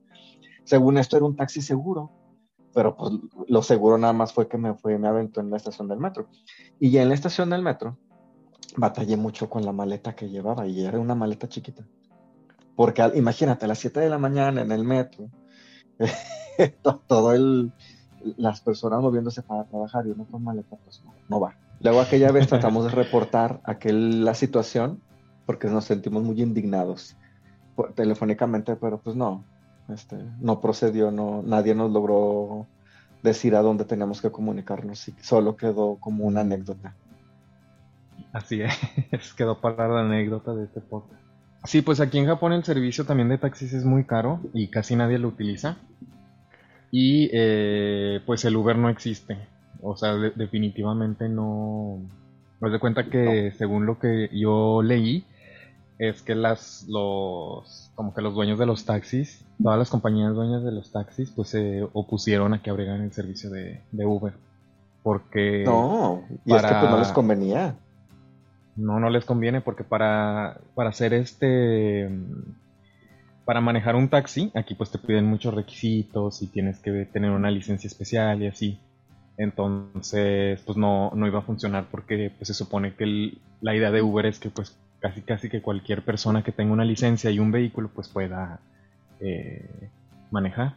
Según 0.66 0.98
esto 0.98 1.16
era 1.18 1.25
un 1.25 1.36
taxi 1.36 1.62
seguro, 1.62 2.12
pero 2.74 2.96
pues 2.96 3.14
lo 3.48 3.64
seguro 3.64 3.98
nada 3.98 4.14
más 4.14 4.34
fue 4.34 4.48
que 4.48 4.58
me 4.58 4.74
fue, 4.74 4.98
me 4.98 5.08
aventó 5.08 5.42
en 5.42 5.50
la 5.50 5.58
estación 5.58 5.88
del 5.88 6.00
metro. 6.00 6.28
Y 6.80 6.92
ya 6.92 7.02
en 7.02 7.10
la 7.10 7.16
estación 7.16 7.50
del 7.50 7.62
metro, 7.62 7.98
batallé 8.78 9.18
mucho 9.18 9.50
con 9.50 9.66
la 9.66 9.72
maleta 9.72 10.16
que 10.16 10.30
llevaba, 10.30 10.68
y 10.68 10.84
era 10.84 11.00
una 11.00 11.16
maleta 11.16 11.48
chiquita. 11.48 11.86
Porque 12.76 13.04
imagínate, 13.16 13.66
a 13.66 13.68
las 13.68 13.80
7 13.80 14.00
de 14.00 14.10
la 14.10 14.18
mañana 14.18 14.62
en 14.62 14.72
el 14.72 14.84
metro, 14.84 15.30
todo 17.08 17.34
el, 17.34 17.74
las 18.38 18.62
personas 18.62 19.02
moviéndose 19.02 19.42
para 19.42 19.66
trabajar 19.66 20.06
y 20.08 20.12
uno 20.12 20.26
con 20.26 20.44
maleta, 20.44 20.78
pues 20.84 21.04
no, 21.28 21.40
va. 21.40 21.56
Luego 21.82 22.02
aquella 22.02 22.32
vez 22.32 22.48
tratamos 22.48 22.86
de 22.86 22.92
reportar 22.92 23.62
aquel, 23.64 24.24
la 24.24 24.34
situación 24.34 25.02
porque 25.46 25.68
nos 25.68 25.86
sentimos 25.86 26.24
muy 26.24 26.42
indignados 26.42 27.16
telefónicamente, 27.96 28.76
pero 28.76 29.00
pues 29.00 29.16
no, 29.16 29.46
este, 29.89 30.17
no 30.39 30.62
procedió, 30.62 31.12
no, 31.12 31.41
nadie 31.43 31.75
nos 31.75 31.91
logró 31.91 32.67
decir 33.24 33.55
a 33.55 33.62
dónde 33.62 33.86
teníamos 33.86 34.22
que 34.22 34.31
comunicarnos 34.31 35.08
y 35.08 35.15
solo 35.22 35.55
quedó 35.55 35.98
como 36.00 36.25
una 36.25 36.41
anécdota. 36.41 36.96
Así 38.31 38.62
es, 38.62 39.34
quedó 39.38 39.60
para 39.60 39.88
la 39.88 40.01
anécdota 40.01 40.53
de 40.53 40.65
este 40.65 40.81
podcast. 40.81 41.22
Sí, 41.65 41.81
pues 41.81 42.00
aquí 42.00 42.17
en 42.17 42.25
Japón 42.25 42.53
el 42.53 42.63
servicio 42.63 43.05
también 43.05 43.29
de 43.29 43.38
taxis 43.38 43.74
es 43.74 43.84
muy 43.84 44.05
caro 44.05 44.39
y 44.53 44.67
casi 44.67 44.96
nadie 44.96 45.19
lo 45.19 45.27
utiliza. 45.27 45.77
Y 46.91 47.29
eh, 47.34 48.22
pues 48.25 48.46
el 48.46 48.55
Uber 48.55 48.77
no 48.77 48.89
existe. 48.89 49.38
O 49.81 49.96
sea, 49.96 50.13
definitivamente 50.13 51.29
no... 51.29 52.00
Me 52.62 52.69
de 52.69 52.79
cuenta 52.79 53.05
que 53.05 53.53
según 53.58 53.86
lo 53.86 54.00
que 54.00 54.29
yo 54.34 54.81
leí, 54.81 55.25
es 56.00 56.22
que 56.22 56.34
las, 56.34 56.86
los, 56.88 57.91
como 57.94 58.13
que 58.13 58.22
los 58.22 58.34
dueños 58.34 58.58
de 58.58 58.65
los 58.65 58.86
taxis, 58.86 59.46
todas 59.62 59.77
las 59.77 59.89
compañías 59.89 60.34
dueñas 60.34 60.63
de 60.63 60.72
los 60.72 60.94
taxis, 60.94 61.29
pues 61.29 61.50
se 61.50 61.84
opusieron 61.91 62.53
a 62.53 62.62
que 62.62 62.70
abrieran 62.70 63.01
el 63.01 63.12
servicio 63.12 63.50
de, 63.50 63.84
Uber. 63.91 64.34
Porque... 65.03 65.63
No, 65.65 66.24
y 66.46 66.56
es 66.56 66.62
que 66.62 66.74
pues 66.74 66.89
no 66.89 67.00
les 67.00 67.12
convenía. 67.12 67.75
No, 68.77 69.01
no 69.01 69.10
les 69.10 69.25
conviene 69.25 69.60
porque 69.60 69.84
para, 69.84 70.62
para 70.74 70.89
hacer 70.89 71.13
este... 71.13 72.10
Para 73.44 73.60
manejar 73.60 73.96
un 73.96 74.10
taxi, 74.10 74.51
aquí 74.56 74.75
pues 74.75 74.91
te 74.91 75.00
piden 75.00 75.25
muchos 75.25 75.53
requisitos 75.53 76.41
y 76.41 76.48
tienes 76.48 76.79
que 76.79 76.91
tener 77.12 77.32
una 77.32 77.51
licencia 77.51 77.88
especial 77.88 78.41
y 78.41 78.48
así. 78.48 78.79
Entonces, 79.38 80.62
pues 80.65 80.77
no, 80.77 81.12
no 81.13 81.27
iba 81.27 81.39
a 81.39 81.44
funcionar 81.44 81.88
porque 81.91 82.32
pues 82.38 82.48
se 82.48 82.53
supone 82.53 82.94
que 82.94 83.38
la 83.60 83.75
idea 83.75 83.91
de 83.91 84.01
Uber 84.01 84.27
es 84.27 84.39
que 84.39 84.50
pues 84.50 84.77
casi 85.00 85.22
casi 85.22 85.50
que 85.50 85.62
cualquier 85.62 86.03
persona 86.03 86.44
que 86.44 86.51
tenga 86.51 86.74
una 86.74 86.86
licencia 86.86 87.32
y 87.32 87.39
un 87.39 87.51
vehículo 87.51 87.89
pues 87.94 88.08
pueda 88.08 88.60
eh, 89.20 89.89
manejar. 90.32 90.75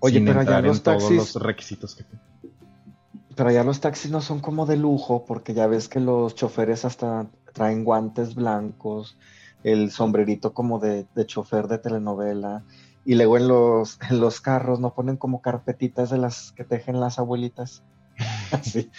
Oye, 0.00 0.20
pero 0.20 0.40
allá 0.40 0.60
los 0.60 0.82
taxis... 0.82 1.08
todos 1.08 1.34
los 1.34 1.42
requisitos 1.42 1.94
que 1.94 2.04
Pero 3.34 3.48
allá 3.48 3.64
los 3.64 3.80
taxis 3.80 4.10
no 4.10 4.20
son 4.20 4.40
como 4.40 4.66
de 4.66 4.76
lujo, 4.76 5.24
porque 5.26 5.54
ya 5.54 5.66
ves 5.66 5.88
que 5.88 6.00
los 6.00 6.34
choferes 6.34 6.84
hasta 6.84 7.26
traen 7.52 7.84
guantes 7.84 8.34
blancos, 8.34 9.18
el 9.64 9.90
sombrerito 9.90 10.52
como 10.54 10.78
de, 10.78 11.06
de 11.14 11.26
chofer 11.26 11.66
de 11.66 11.78
telenovela, 11.78 12.62
y 13.04 13.14
luego 13.14 13.38
en 13.38 13.48
los, 13.48 13.98
en 14.10 14.20
los 14.20 14.40
carros 14.40 14.80
no 14.80 14.94
ponen 14.94 15.16
como 15.16 15.40
carpetitas 15.40 16.10
de 16.10 16.18
las 16.18 16.52
que 16.52 16.64
tejen 16.64 17.00
las 17.00 17.18
abuelitas. 17.18 17.82
Así, 18.52 18.90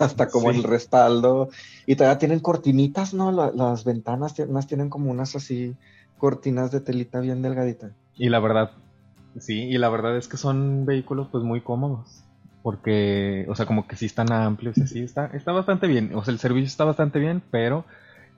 hasta 0.00 0.28
como 0.28 0.50
el 0.50 0.62
respaldo. 0.62 1.48
Y 1.86 1.96
todavía 1.96 2.18
tienen 2.18 2.40
cortinitas, 2.40 3.14
¿no? 3.14 3.32
las 3.32 3.84
ventanas 3.84 4.38
unas 4.38 4.66
tienen 4.66 4.90
como 4.90 5.10
unas 5.10 5.36
así 5.36 5.76
cortinas 6.18 6.70
de 6.70 6.80
telita 6.80 7.20
bien 7.20 7.42
delgadita. 7.42 7.90
Y 8.14 8.28
la 8.28 8.40
verdad, 8.40 8.70
sí, 9.38 9.64
y 9.64 9.78
la 9.78 9.88
verdad 9.88 10.16
es 10.16 10.28
que 10.28 10.36
son 10.36 10.86
vehículos 10.86 11.28
pues 11.30 11.44
muy 11.44 11.60
cómodos. 11.60 12.22
Porque, 12.62 13.46
o 13.48 13.54
sea, 13.54 13.64
como 13.64 13.86
que 13.86 13.94
sí 13.94 14.06
están 14.06 14.32
amplios 14.32 14.76
y 14.78 14.82
así, 14.82 15.00
está, 15.00 15.26
está 15.26 15.52
bastante 15.52 15.86
bien. 15.86 16.12
O 16.16 16.24
sea, 16.24 16.32
el 16.32 16.40
servicio 16.40 16.66
está 16.66 16.84
bastante 16.84 17.20
bien, 17.20 17.40
pero 17.50 17.84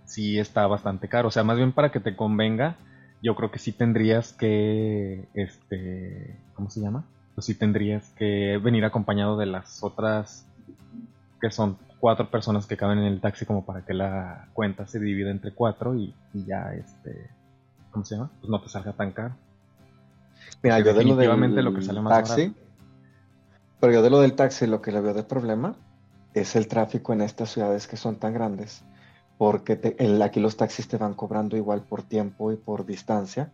sí 0.05 0.39
está 0.39 0.67
bastante 0.67 1.09
caro. 1.09 1.29
O 1.29 1.31
sea, 1.31 1.45
más 1.45 1.57
bien 1.57 1.73
para 1.73 1.91
que 1.91 2.01
te 2.01 2.15
convenga, 2.15 2.77
yo 3.23 3.35
creo 3.35 3.51
que 3.51 3.59
sí 3.59 3.73
tendrías 3.73 4.33
que, 4.33 5.29
este, 5.35 6.37
¿cómo 6.55 6.69
se 6.69 6.81
llama? 6.81 7.05
Pues 7.35 7.47
sí 7.47 7.55
tendrías 7.55 8.11
que 8.11 8.59
venir 8.63 8.85
acompañado 8.85 9.39
de 9.39 9.47
las 9.47 9.83
otras 9.83 10.47
que 11.41 11.51
son 11.51 11.79
cuatro 11.99 12.31
personas 12.31 12.67
que 12.67 12.77
caben 12.77 12.99
en 12.99 13.05
el 13.05 13.21
taxi 13.21 13.45
como 13.45 13.65
para 13.65 13.85
que 13.85 13.95
la 13.95 14.49
cuenta 14.53 14.87
se 14.87 14.99
divida 14.99 15.31
entre 15.31 15.53
cuatro 15.53 15.95
y, 15.95 16.15
ya 16.33 16.73
este 16.75 17.31
¿cómo 17.91 18.05
se 18.05 18.17
llama? 18.17 18.31
pues 18.41 18.51
no 18.51 18.61
te 18.61 18.69
salga 18.69 18.93
tan 18.93 19.13
caro 19.13 19.35
mira 20.63 20.79
yo 20.81 20.95
de 20.95 21.05
lo 21.05 21.17
del 21.17 21.65
lo 21.65 21.75
que 21.75 21.83
sale 21.83 22.01
más 22.01 22.29
taxi 22.29 22.55
pero 23.81 23.93
yo 23.93 24.03
de 24.03 24.11
lo 24.11 24.21
del 24.21 24.35
taxi 24.35 24.67
lo 24.67 24.83
que 24.83 24.93
le 24.93 25.01
veo 25.01 25.15
de 25.15 25.23
problema 25.23 25.75
es 26.35 26.57
el 26.57 26.69
tráfico 26.69 27.13
en 27.13 27.23
estas 27.23 27.51
ciudades 27.51 27.87
que 27.87 27.97
son 27.97 28.17
tan 28.17 28.35
grandes 28.35 28.85
porque 29.39 29.97
aquí 30.23 30.41
los 30.41 30.57
taxis 30.57 30.89
te 30.89 30.97
van 30.97 31.15
cobrando 31.15 31.57
igual 31.57 31.83
por 31.83 32.03
tiempo 32.03 32.53
y 32.53 32.57
por 32.57 32.85
distancia 32.85 33.53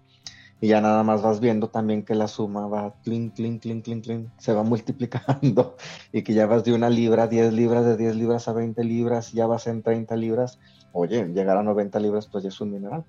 y 0.60 0.68
ya 0.68 0.80
nada 0.80 1.02
más 1.02 1.22
vas 1.22 1.40
viendo 1.40 1.68
también 1.68 2.04
que 2.04 2.14
la 2.14 2.28
suma 2.28 2.66
va 2.66 2.94
clink, 3.02 3.34
clink, 3.34 3.62
clink, 3.62 3.84
clink, 3.84 4.04
clink, 4.04 4.28
se 4.38 4.52
va 4.52 4.62
multiplicando 4.64 5.76
y 6.12 6.22
que 6.22 6.34
ya 6.34 6.46
vas 6.46 6.64
de 6.64 6.72
una 6.72 6.90
libra 6.90 7.24
a 7.24 7.26
10 7.26 7.52
libras, 7.52 7.84
de 7.84 7.96
10 7.96 8.16
libras 8.16 8.48
a 8.48 8.52
20 8.52 8.82
libras, 8.84 9.32
ya 9.32 9.46
vas 9.46 9.66
en 9.66 9.82
30 9.82 10.16
libras. 10.16 10.58
Oye, 10.92 11.26
llegar 11.26 11.56
a 11.56 11.62
90 11.62 11.98
libras 12.00 12.28
pues 12.28 12.44
ya 12.44 12.48
es 12.48 12.60
un 12.60 12.72
mineral. 12.72 13.04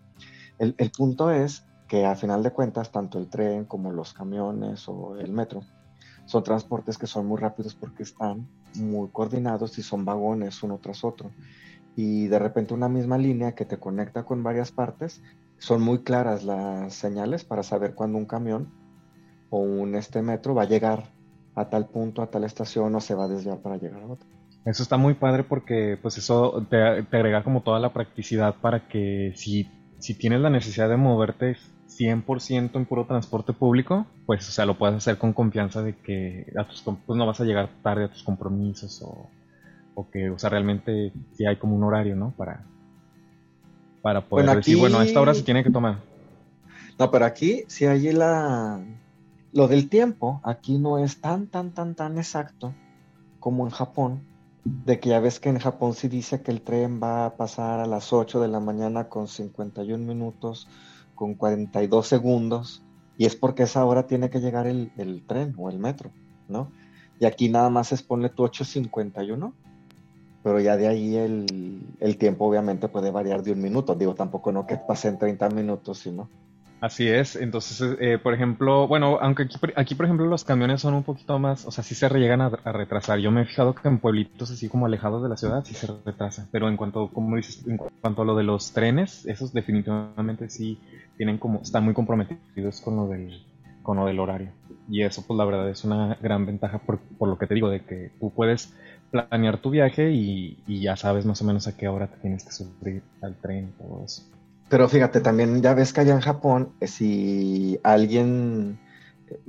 El, 0.58 0.76
el 0.78 0.92
punto 0.92 1.32
es 1.32 1.66
que 1.88 2.06
a 2.06 2.16
final 2.16 2.44
de 2.44 2.52
cuentas 2.52 2.92
tanto 2.92 3.20
el 3.20 3.30
tren 3.30 3.66
como 3.66 3.92
los 3.92 4.14
camiones 4.14 4.88
o 4.88 5.18
el 5.18 5.32
metro 5.32 5.62
son 6.26 6.44
transportes 6.44 6.98
que 6.98 7.08
son 7.08 7.28
muy 7.28 7.40
rápidos 7.40 7.76
porque 7.76 8.04
están 8.04 8.48
muy 8.76 9.10
coordinados 9.10 9.78
y 9.78 9.84
son 9.84 10.06
vagones 10.06 10.64
uno 10.64 10.80
tras 10.82 11.04
otro. 11.04 11.32
Y 11.96 12.28
de 12.28 12.40
repente 12.40 12.74
una 12.74 12.90
misma 12.90 13.18
línea 13.18 13.54
que 13.54 13.66
te 13.66 13.78
conecta 13.78 14.24
con 14.24 14.44
varias 14.44 14.72
partes 14.72 15.22
son 15.58 15.82
muy 15.82 16.00
claras 16.00 16.44
las 16.44 16.94
señales 16.94 17.44
para 17.44 17.64
saber 17.64 17.96
cuándo 17.96 18.18
un 18.18 18.26
camión 18.26 18.72
o 19.50 19.60
un 19.60 19.96
este 19.96 20.22
metro 20.22 20.54
va 20.54 20.64
a 20.64 20.68
llegar 20.68 21.12
a 21.56 21.70
tal 21.70 21.88
punto, 21.88 22.22
a 22.22 22.28
tal 22.28 22.44
estación 22.44 22.94
o 22.96 23.00
se 23.00 23.16
va 23.16 23.26
a 23.26 23.28
desviar 23.30 23.60
para 23.60 23.78
llegar 23.78 24.02
a 24.04 24.08
otra. 24.08 24.28
Eso 24.66 24.84
está 24.84 24.98
muy 24.98 25.14
padre 25.14 25.44
porque 25.44 25.98
pues 26.02 26.18
eso 26.18 26.66
te, 26.70 26.78
agrega 26.78 27.44
como 27.44 27.62
toda 27.62 27.80
la 27.80 27.94
practicidad 27.94 28.56
para 28.56 28.88
que 28.88 29.34
si, 29.36 29.70
si 30.00 30.16
tienes 30.16 30.42
la 30.42 30.50
necesidad 30.50 30.90
de 30.90 30.98
moverte 30.98 31.56
100% 31.88 32.76
en 32.76 32.86
puro 32.86 33.06
transporte 33.06 33.54
público, 33.54 34.08
pues 34.26 34.48
o 34.50 34.52
sea, 34.52 34.66
lo 34.66 34.78
puedes 34.78 34.98
hacer 34.98 35.18
con 35.18 35.34
confianza 35.34 35.84
de 35.84 35.96
que 35.96 36.52
a 36.58 36.68
tus, 36.68 36.82
pues, 36.82 37.18
no 37.18 37.28
vas 37.28 37.40
a 37.40 37.46
llegar 37.46 37.70
tarde 37.84 38.06
a 38.06 38.10
tus 38.10 38.24
compromisos 38.24 39.02
o, 39.04 39.30
o 39.94 40.10
que, 40.10 40.32
o 40.32 40.40
sea, 40.40 40.50
realmente 40.50 41.14
sí 41.34 41.46
hay 41.46 41.58
como 41.58 41.76
un 41.76 41.84
horario, 41.84 42.16
¿no? 42.16 42.34
Para, 42.36 42.66
para 44.06 44.22
poder 44.22 44.46
bueno, 44.46 44.60
decir, 44.60 44.78
bueno, 44.78 45.00
a 45.00 45.04
esta 45.04 45.20
hora 45.20 45.34
se 45.34 45.42
tiene 45.42 45.64
que 45.64 45.72
tomar. 45.72 45.98
No, 47.00 47.10
pero 47.10 47.26
aquí 47.26 47.64
si 47.66 47.88
hay 47.88 48.12
la... 48.12 48.80
Lo 49.52 49.68
del 49.68 49.90
tiempo, 49.90 50.42
aquí 50.44 50.78
no 50.78 51.00
es 51.00 51.22
tan, 51.22 51.48
tan, 51.48 51.72
tan, 51.72 51.96
tan 51.96 52.20
exacto 52.20 52.72
como 53.40 53.66
en 53.66 53.72
Japón, 53.72 54.22
de 54.64 55.00
que 55.00 55.10
ya 55.10 55.20
ves 55.20 55.40
que 55.40 55.50
en 55.50 55.58
Japón 55.58 55.96
sí 55.96 56.08
dice 56.08 56.44
que 56.44 56.52
el 56.52 56.62
tren 56.62 57.00
va 57.02 57.26
a 57.26 57.36
pasar 57.36 57.80
a 57.80 57.88
las 57.88 58.14
8 58.14 58.40
de 58.42 58.48
la 58.48 58.60
mañana 58.60 59.10
con 59.10 59.28
51 59.28 60.06
minutos, 60.06 60.68
con 61.16 61.34
42 61.34 62.06
segundos, 62.06 62.84
y 63.18 63.26
es 63.26 63.36
porque 63.36 63.64
esa 63.64 63.84
hora 63.86 64.06
tiene 64.06 64.30
que 64.30 64.40
llegar 64.40 64.68
el, 64.68 64.92
el 64.98 65.24
tren 65.26 65.56
o 65.58 65.72
el 65.72 65.80
metro, 65.80 66.12
¿no? 66.48 66.72
Y 67.20 67.26
aquí 67.26 67.50
nada 67.50 67.72
más 67.72 67.92
es 67.92 68.04
ponle 68.04 68.30
tu 68.30 68.44
8.51 68.44 69.52
pero 70.46 70.60
ya 70.60 70.78
de 70.78 70.88
ahí 70.88 71.16
el, 71.18 72.18
tiempo 72.20 72.46
obviamente 72.46 72.88
puede 72.88 73.10
variar 73.10 73.42
de 73.42 73.54
un 73.54 73.64
minuto. 73.64 73.96
Digo, 73.96 74.14
tampoco 74.14 74.52
no 74.52 74.68
que 74.68 74.78
pasen 74.78 75.18
30 75.18 75.50
minutos, 75.50 75.98
sino. 75.98 76.30
Así 76.80 77.08
es, 77.08 77.36
entonces, 77.36 77.98
eh, 78.00 78.20
por 78.22 78.36
ejemplo, 78.36 78.88
bueno, 78.88 79.18
aunque 79.20 79.44
aquí, 79.44 79.58
aquí, 79.76 79.96
por 79.96 80.06
ejemplo, 80.06 80.28
los 80.28 80.44
camiones 80.44 80.82
son 80.82 80.94
un 80.94 81.02
poquito 81.02 81.40
más, 81.40 81.66
o 81.66 81.72
sea, 81.72 81.84
sí 81.84 81.96
se 81.96 82.08
llegan 82.10 82.42
a, 82.42 82.50
retrasar. 82.50 83.18
Yo 83.18 83.32
me 83.32 83.42
he 83.42 83.46
fijado 83.46 83.74
que 83.74 83.88
en 83.88 83.98
pueblitos 83.98 84.52
así 84.52 84.70
como 84.70 84.86
alejados 84.86 85.24
de 85.24 85.30
la 85.30 85.36
ciudad 85.36 85.66
sí 85.66 85.74
se 85.74 85.88
retrasan, 86.06 86.48
pero 86.52 86.70
en 86.70 86.78
cuanto, 86.78 87.08
como 87.08 87.38
dices, 87.38 87.66
en 87.66 87.78
cuanto 87.78 88.22
a 88.22 88.26
lo 88.26 88.36
de 88.36 88.44
los 88.44 88.72
trenes, 88.72 89.26
esos 89.26 89.52
definitivamente 89.52 90.52
sí 90.52 90.78
tienen 91.18 91.40
como, 91.40 91.62
están 91.64 91.86
muy 91.86 91.96
comprometidos 91.96 92.82
con 92.82 92.98
lo 92.98 93.08
del, 93.08 93.42
con 93.82 93.98
lo 93.98 94.06
del 94.06 94.20
horario. 94.20 94.52
Y 94.88 95.02
eso, 95.02 95.24
pues 95.26 95.40
la 95.40 95.46
verdad 95.46 95.68
es 95.72 95.84
una 95.84 96.20
gran 96.22 96.46
ventaja 96.46 96.78
por, 96.78 97.00
por 97.00 97.30
lo 97.30 97.40
que 97.40 97.48
te 97.48 97.56
digo, 97.56 97.70
de 97.70 97.80
que 97.80 98.12
tú 98.20 98.32
puedes 98.32 98.72
planear 99.16 99.58
tu 99.60 99.70
viaje 99.70 100.12
y, 100.12 100.58
ya 100.68 100.96
sabes 100.96 101.26
más 101.26 101.42
o 101.42 101.46
menos 101.46 101.68
a 101.68 101.78
qué 101.78 101.88
hora 101.88 102.08
te 102.08 102.18
tienes 102.18 102.44
que 102.44 102.52
subir 102.52 103.04
al 103.22 103.36
tren 103.36 103.70
y 103.70 103.84
todo 103.84 104.04
eso. 104.06 104.24
Pero 104.70 104.90
fíjate, 104.90 105.22
también 105.22 105.62
ya 105.62 105.74
ves 105.74 105.94
que 105.94 106.02
allá 106.02 106.14
en 106.14 106.22
Japón, 106.22 106.74
eh, 106.80 106.88
si 106.88 107.80
alguien, 107.84 108.80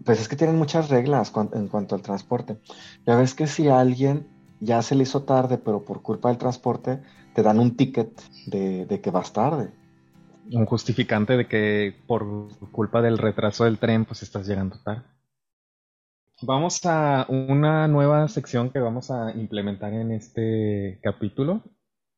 pues 0.04 0.20
es 0.20 0.28
que 0.28 0.37
tienen 0.37 0.56
muchas 0.56 0.88
reglas 0.88 1.32
en 1.52 1.68
cuanto 1.68 1.94
al 1.94 2.02
transporte. 2.02 2.58
Ya 3.06 3.16
ves 3.16 3.35
que 3.35 3.46
si 3.46 3.68
alguien 3.68 4.26
ya 4.61 4.82
se 4.82 4.94
le 4.94 5.02
hizo 5.04 5.23
tarde, 5.23 5.58
pero 5.58 5.85
por 5.85 6.02
culpa 6.02 6.28
del 6.28 6.38
transporte, 6.38 7.00
te 7.35 7.42
dan 7.42 7.58
un 7.58 7.76
ticket 7.76 8.11
de, 8.46 8.87
de 8.87 9.00
que 9.00 9.11
vas 9.11 9.32
tarde. 9.32 9.70
Un 10.52 10.66
justificante 10.66 11.37
de 11.37 11.49
que 11.49 11.94
por 12.06 12.25
culpa 12.70 13.02
del 13.02 13.18
retraso 13.18 13.64
del 13.64 13.78
tren, 13.78 14.04
pues 14.04 14.23
estás 14.23 14.46
llegando 14.46 14.78
tarde. 14.85 15.02
Vamos 16.43 16.85
a 16.85 17.25
una 17.31 17.88
nueva 17.88 18.28
sección 18.28 18.69
que 18.71 18.78
vamos 18.78 19.11
a 19.11 19.33
implementar 19.33 19.95
en 19.95 20.12
este 20.12 21.00
capítulo 21.02 21.64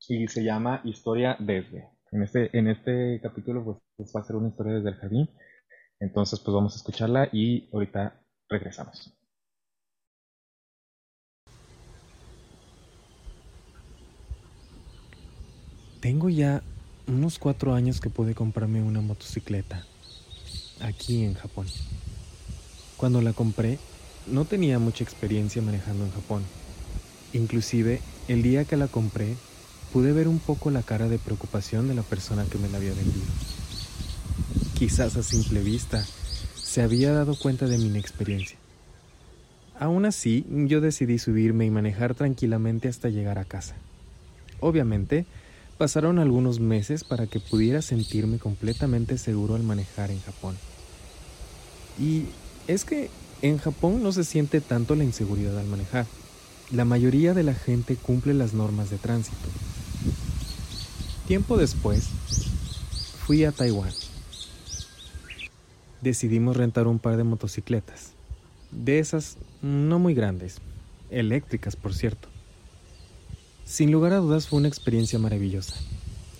y 0.08 0.26
se 0.26 0.42
llama 0.42 0.80
Historia 0.82 1.36
desde. 1.38 1.88
En 2.10 2.24
este, 2.24 2.58
en 2.58 2.66
este 2.66 3.20
capítulo 3.22 3.64
pues, 3.64 3.78
pues, 3.96 4.12
va 4.16 4.20
a 4.20 4.24
ser 4.24 4.34
una 4.34 4.48
historia 4.48 4.74
desde 4.74 4.88
el 4.88 4.96
jardín. 4.96 5.30
Entonces 6.00 6.40
pues 6.40 6.52
vamos 6.52 6.74
a 6.74 6.78
escucharla 6.78 7.28
y 7.32 7.70
ahorita 7.72 8.20
regresamos. 8.48 9.16
Tengo 16.00 16.28
ya 16.28 16.64
unos 17.06 17.38
cuatro 17.38 17.72
años 17.72 18.00
que 18.00 18.10
pude 18.10 18.34
comprarme 18.34 18.82
una 18.82 19.00
motocicleta 19.00 19.86
aquí 20.80 21.24
en 21.24 21.34
Japón. 21.34 21.68
Cuando 22.96 23.22
la 23.22 23.32
compré 23.32 23.78
no 24.30 24.44
tenía 24.44 24.78
mucha 24.78 25.04
experiencia 25.04 25.62
manejando 25.62 26.04
en 26.04 26.12
Japón. 26.12 26.42
Inclusive, 27.32 28.00
el 28.28 28.42
día 28.42 28.64
que 28.64 28.76
la 28.76 28.88
compré, 28.88 29.36
pude 29.92 30.12
ver 30.12 30.28
un 30.28 30.38
poco 30.38 30.70
la 30.70 30.82
cara 30.82 31.08
de 31.08 31.18
preocupación 31.18 31.88
de 31.88 31.94
la 31.94 32.02
persona 32.02 32.44
que 32.44 32.58
me 32.58 32.68
la 32.68 32.78
había 32.78 32.92
vendido. 32.92 33.26
Quizás 34.78 35.16
a 35.16 35.22
simple 35.22 35.62
vista 35.62 36.04
se 36.54 36.82
había 36.82 37.12
dado 37.12 37.36
cuenta 37.36 37.66
de 37.66 37.78
mi 37.78 37.86
inexperiencia. 37.86 38.58
Aún 39.78 40.04
así, 40.04 40.44
yo 40.48 40.80
decidí 40.80 41.18
subirme 41.18 41.64
y 41.64 41.70
manejar 41.70 42.14
tranquilamente 42.14 42.88
hasta 42.88 43.08
llegar 43.08 43.38
a 43.38 43.44
casa. 43.44 43.76
Obviamente, 44.60 45.24
pasaron 45.78 46.18
algunos 46.18 46.58
meses 46.58 47.04
para 47.04 47.26
que 47.26 47.38
pudiera 47.40 47.80
sentirme 47.80 48.38
completamente 48.38 49.16
seguro 49.18 49.54
al 49.54 49.62
manejar 49.62 50.10
en 50.10 50.20
Japón. 50.20 50.56
Y 51.98 52.24
es 52.66 52.84
que 52.84 53.10
en 53.42 53.58
Japón 53.58 54.02
no 54.02 54.12
se 54.12 54.24
siente 54.24 54.60
tanto 54.60 54.94
la 54.94 55.04
inseguridad 55.04 55.58
al 55.58 55.66
manejar. 55.66 56.06
La 56.70 56.84
mayoría 56.84 57.34
de 57.34 57.42
la 57.42 57.54
gente 57.54 57.96
cumple 57.96 58.34
las 58.34 58.52
normas 58.52 58.90
de 58.90 58.98
tránsito. 58.98 59.48
Tiempo 61.26 61.56
después, 61.56 62.08
fui 63.26 63.44
a 63.44 63.52
Taiwán. 63.52 63.92
Decidimos 66.00 66.56
rentar 66.56 66.86
un 66.86 66.98
par 66.98 67.16
de 67.16 67.24
motocicletas. 67.24 68.12
De 68.70 68.98
esas 68.98 69.36
no 69.62 69.98
muy 69.98 70.14
grandes, 70.14 70.58
eléctricas 71.10 71.76
por 71.76 71.94
cierto. 71.94 72.28
Sin 73.64 73.90
lugar 73.90 74.12
a 74.12 74.18
dudas 74.18 74.48
fue 74.48 74.58
una 74.58 74.68
experiencia 74.68 75.18
maravillosa. 75.18 75.74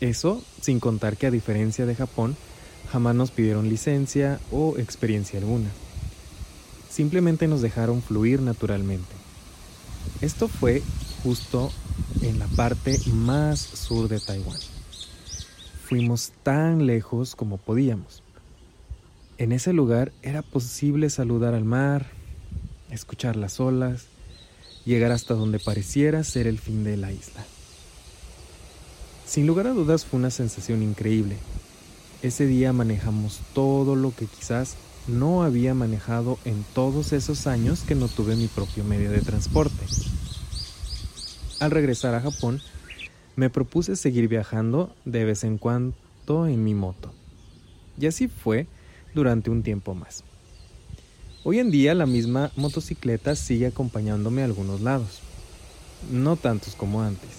Eso 0.00 0.42
sin 0.60 0.80
contar 0.80 1.16
que 1.16 1.26
a 1.26 1.30
diferencia 1.30 1.86
de 1.86 1.94
Japón, 1.94 2.36
jamás 2.90 3.14
nos 3.14 3.30
pidieron 3.30 3.68
licencia 3.68 4.40
o 4.50 4.78
experiencia 4.78 5.38
alguna. 5.38 5.68
Simplemente 6.98 7.46
nos 7.46 7.62
dejaron 7.62 8.02
fluir 8.02 8.42
naturalmente. 8.42 9.14
Esto 10.20 10.48
fue 10.48 10.82
justo 11.22 11.70
en 12.22 12.40
la 12.40 12.48
parte 12.48 12.98
más 13.12 13.60
sur 13.60 14.08
de 14.08 14.18
Taiwán. 14.18 14.58
Fuimos 15.84 16.32
tan 16.42 16.86
lejos 16.86 17.36
como 17.36 17.56
podíamos. 17.56 18.24
En 19.36 19.52
ese 19.52 19.72
lugar 19.72 20.10
era 20.22 20.42
posible 20.42 21.08
saludar 21.08 21.54
al 21.54 21.64
mar, 21.64 22.06
escuchar 22.90 23.36
las 23.36 23.60
olas, 23.60 24.06
llegar 24.84 25.12
hasta 25.12 25.34
donde 25.34 25.60
pareciera 25.60 26.24
ser 26.24 26.48
el 26.48 26.58
fin 26.58 26.82
de 26.82 26.96
la 26.96 27.12
isla. 27.12 27.46
Sin 29.24 29.46
lugar 29.46 29.68
a 29.68 29.72
dudas 29.72 30.04
fue 30.04 30.18
una 30.18 30.30
sensación 30.32 30.82
increíble. 30.82 31.36
Ese 32.22 32.44
día 32.46 32.72
manejamos 32.72 33.38
todo 33.54 33.94
lo 33.94 34.12
que 34.12 34.26
quizás 34.26 34.74
no 35.08 35.42
había 35.42 35.74
manejado 35.74 36.38
en 36.44 36.64
todos 36.74 37.12
esos 37.12 37.46
años 37.46 37.80
que 37.80 37.94
no 37.94 38.08
tuve 38.08 38.36
mi 38.36 38.46
propio 38.46 38.84
medio 38.84 39.10
de 39.10 39.20
transporte. 39.20 39.84
Al 41.60 41.70
regresar 41.70 42.14
a 42.14 42.20
Japón, 42.20 42.60
me 43.34 43.50
propuse 43.50 43.96
seguir 43.96 44.28
viajando 44.28 44.94
de 45.04 45.24
vez 45.24 45.44
en 45.44 45.58
cuando 45.58 45.94
en 46.28 46.62
mi 46.62 46.74
moto. 46.74 47.10
Y 47.98 48.06
así 48.06 48.28
fue 48.28 48.66
durante 49.14 49.50
un 49.50 49.62
tiempo 49.62 49.94
más. 49.94 50.24
Hoy 51.42 51.58
en 51.58 51.70
día 51.70 51.94
la 51.94 52.04
misma 52.04 52.50
motocicleta 52.56 53.34
sigue 53.34 53.66
acompañándome 53.66 54.42
a 54.42 54.44
algunos 54.44 54.82
lados, 54.82 55.20
no 56.12 56.36
tantos 56.36 56.74
como 56.74 57.02
antes. 57.02 57.30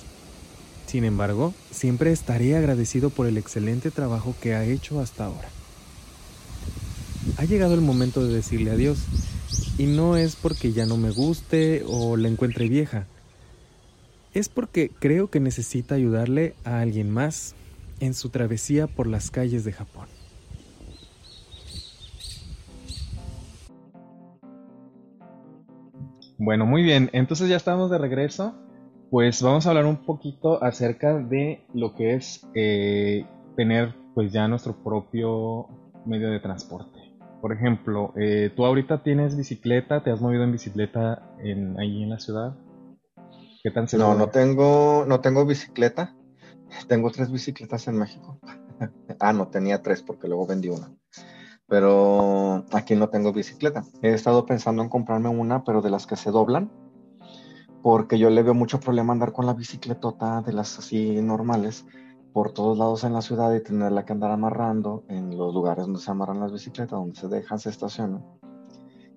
Sin 0.88 1.03
embargo, 1.03 1.53
siempre 1.69 2.11
estaré 2.11 2.55
agradecido 2.55 3.11
por 3.11 3.27
el 3.27 3.38
excelente 3.38 3.91
trabajo 3.91 4.33
que 4.41 4.55
ha 4.55 4.65
hecho 4.65 4.99
hasta 4.99 5.25
ahora. 5.25 5.49
Ha 7.38 7.45
llegado 7.45 7.73
el 7.73 7.81
momento 7.81 8.25
de 8.25 8.33
decirle 8.33 8.71
adiós, 8.71 8.99
y 9.77 9.85
no 9.85 10.17
es 10.17 10.35
porque 10.35 10.73
ya 10.73 10.85
no 10.85 10.97
me 10.97 11.11
guste 11.11 11.83
o 11.88 12.17
la 12.17 12.27
encuentre 12.27 12.67
vieja, 12.67 13.07
es 14.33 14.49
porque 14.49 14.91
creo 14.99 15.29
que 15.29 15.39
necesita 15.39 15.95
ayudarle 15.95 16.53
a 16.63 16.81
alguien 16.81 17.09
más 17.09 17.55
en 17.99 18.13
su 18.13 18.29
travesía 18.29 18.88
por 18.88 19.07
las 19.07 19.31
calles 19.31 19.63
de 19.63 19.71
Japón. 19.71 20.07
Bueno, 26.38 26.65
muy 26.65 26.83
bien. 26.83 27.09
Entonces 27.11 27.49
ya 27.49 27.57
estamos 27.57 27.91
de 27.91 27.97
regreso. 27.97 28.55
Pues 29.11 29.41
vamos 29.41 29.65
a 29.65 29.69
hablar 29.69 29.85
un 29.85 29.97
poquito 29.97 30.63
acerca 30.63 31.17
de 31.17 31.65
lo 31.73 31.95
que 31.95 32.13
es 32.13 32.47
eh, 32.53 33.25
tener 33.57 33.95
pues 34.13 34.31
ya 34.31 34.47
nuestro 34.47 34.81
propio 34.83 35.67
medio 36.05 36.29
de 36.29 36.39
transporte. 36.39 36.98
Por 37.41 37.54
ejemplo, 37.54 38.13
eh, 38.17 38.52
tú 38.56 38.65
ahorita 38.65 39.04
tienes 39.04 39.38
bicicleta, 39.38 40.04
te 40.04 40.12
has 40.12 40.21
movido 40.21 40.43
en 40.43 40.52
bicicleta 40.52 41.32
en, 41.39 41.80
ahí 41.80 42.04
en 42.04 42.10
la 42.10 42.19
ciudad. 42.19 42.56
¿Qué 43.63 43.71
tan 43.71 43.88
No, 43.97 44.15
no 44.15 44.30
tengo, 44.30 45.06
no 45.08 45.19
tengo 45.21 45.45
bicicleta. 45.45 46.15
Tengo 46.88 47.10
tres 47.10 47.32
bicicletas 47.32 47.88
en 47.88 47.97
México. 47.97 48.39
ah, 49.19 49.34
no, 49.34 49.47
tenía 49.47 49.82
tres 49.82 50.04
porque 50.04 50.28
luego 50.28 50.45
vendí 50.45 50.69
una 50.69 50.91
pero 51.69 52.65
aquí 52.73 52.95
no 52.95 53.10
tengo 53.10 53.32
bicicleta. 53.32 53.84
He 54.02 54.13
estado 54.13 54.45
pensando 54.45 54.82
en 54.82 54.89
comprarme 54.89 55.30
una, 55.30 55.63
pero 55.63 55.82
de 55.82 55.91
las 55.91 56.08
que 56.08 56.15
se 56.15 56.32
doblan, 56.32 56.71
porque 57.84 58.17
yo 58.17 58.30
le 58.32 58.43
veo 58.43 58.56
mucho 58.56 58.80
problema 58.80 59.13
andar 59.13 59.32
con 59.32 59.45
la 59.45 59.54
bicicletota 59.54 60.41
de 60.41 60.52
las 60.52 60.80
así 60.80 61.21
normales 61.21 61.86
por 62.33 62.51
todos 62.53 62.77
lados 62.77 63.03
en 63.03 63.13
la 63.13 63.21
ciudad 63.21 63.53
y 63.53 63.63
tenerla 63.63 64.05
que 64.05 64.13
andar 64.13 64.31
amarrando 64.31 65.03
en 65.09 65.37
los 65.37 65.53
lugares 65.53 65.85
donde 65.85 65.99
se 65.99 66.11
amarran 66.11 66.39
las 66.39 66.51
bicicletas, 66.51 66.91
donde 66.91 67.15
se 67.15 67.27
dejan, 67.27 67.59
se 67.59 67.69
estacionan. 67.69 68.23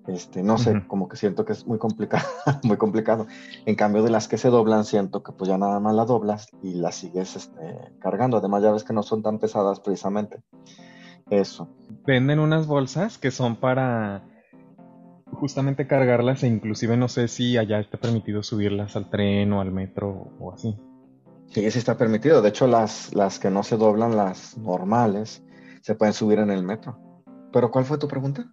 Este, 0.07 0.43
no 0.43 0.57
sé, 0.57 0.85
como 0.87 1.07
que 1.07 1.15
siento 1.15 1.45
que 1.45 1.53
es 1.53 1.65
muy 1.65 1.77
complicado, 1.77 2.25
muy 2.63 2.75
complicado. 2.75 3.25
En 3.65 3.75
cambio 3.75 4.03
de 4.03 4.09
las 4.09 4.27
que 4.27 4.37
se 4.37 4.49
doblan, 4.49 4.83
siento 4.83 5.23
que 5.23 5.31
pues 5.31 5.47
ya 5.47 5.57
nada 5.57 5.79
más 5.79 5.95
la 5.95 6.05
doblas 6.05 6.47
y 6.61 6.73
la 6.73 6.91
sigues 6.91 7.35
este, 7.35 7.93
cargando. 7.99 8.37
Además 8.37 8.63
ya 8.63 8.71
ves 8.71 8.83
que 8.83 8.93
no 8.93 9.03
son 9.03 9.23
tan 9.23 9.39
pesadas 9.39 9.79
precisamente. 9.79 10.41
Eso. 11.29 11.69
Venden 12.05 12.39
unas 12.39 12.67
bolsas 12.67 13.17
que 13.17 13.31
son 13.31 13.55
para 13.55 14.23
justamente 15.31 15.87
cargarlas 15.87 16.43
e 16.43 16.47
inclusive 16.47 16.97
no 16.97 17.07
sé 17.07 17.27
si 17.27 17.57
allá 17.57 17.79
está 17.79 17.97
permitido 17.97 18.43
subirlas 18.43 18.95
al 18.95 19.09
tren 19.09 19.53
o 19.53 19.61
al 19.61 19.71
metro 19.71 20.31
o 20.39 20.51
así. 20.51 20.75
Sí, 21.53 21.69
sí 21.69 21.79
está 21.79 21.97
permitido. 21.97 22.41
De 22.41 22.49
hecho, 22.49 22.65
las, 22.65 23.13
las 23.13 23.37
que 23.37 23.49
no 23.51 23.63
se 23.63 23.77
doblan, 23.77 24.15
las 24.15 24.57
normales, 24.57 25.43
se 25.81 25.95
pueden 25.95 26.13
subir 26.13 26.39
en 26.39 26.49
el 26.49 26.63
metro. 26.63 26.97
¿Pero 27.51 27.69
cuál 27.69 27.85
fue 27.85 27.97
tu 27.97 28.07
pregunta? 28.07 28.49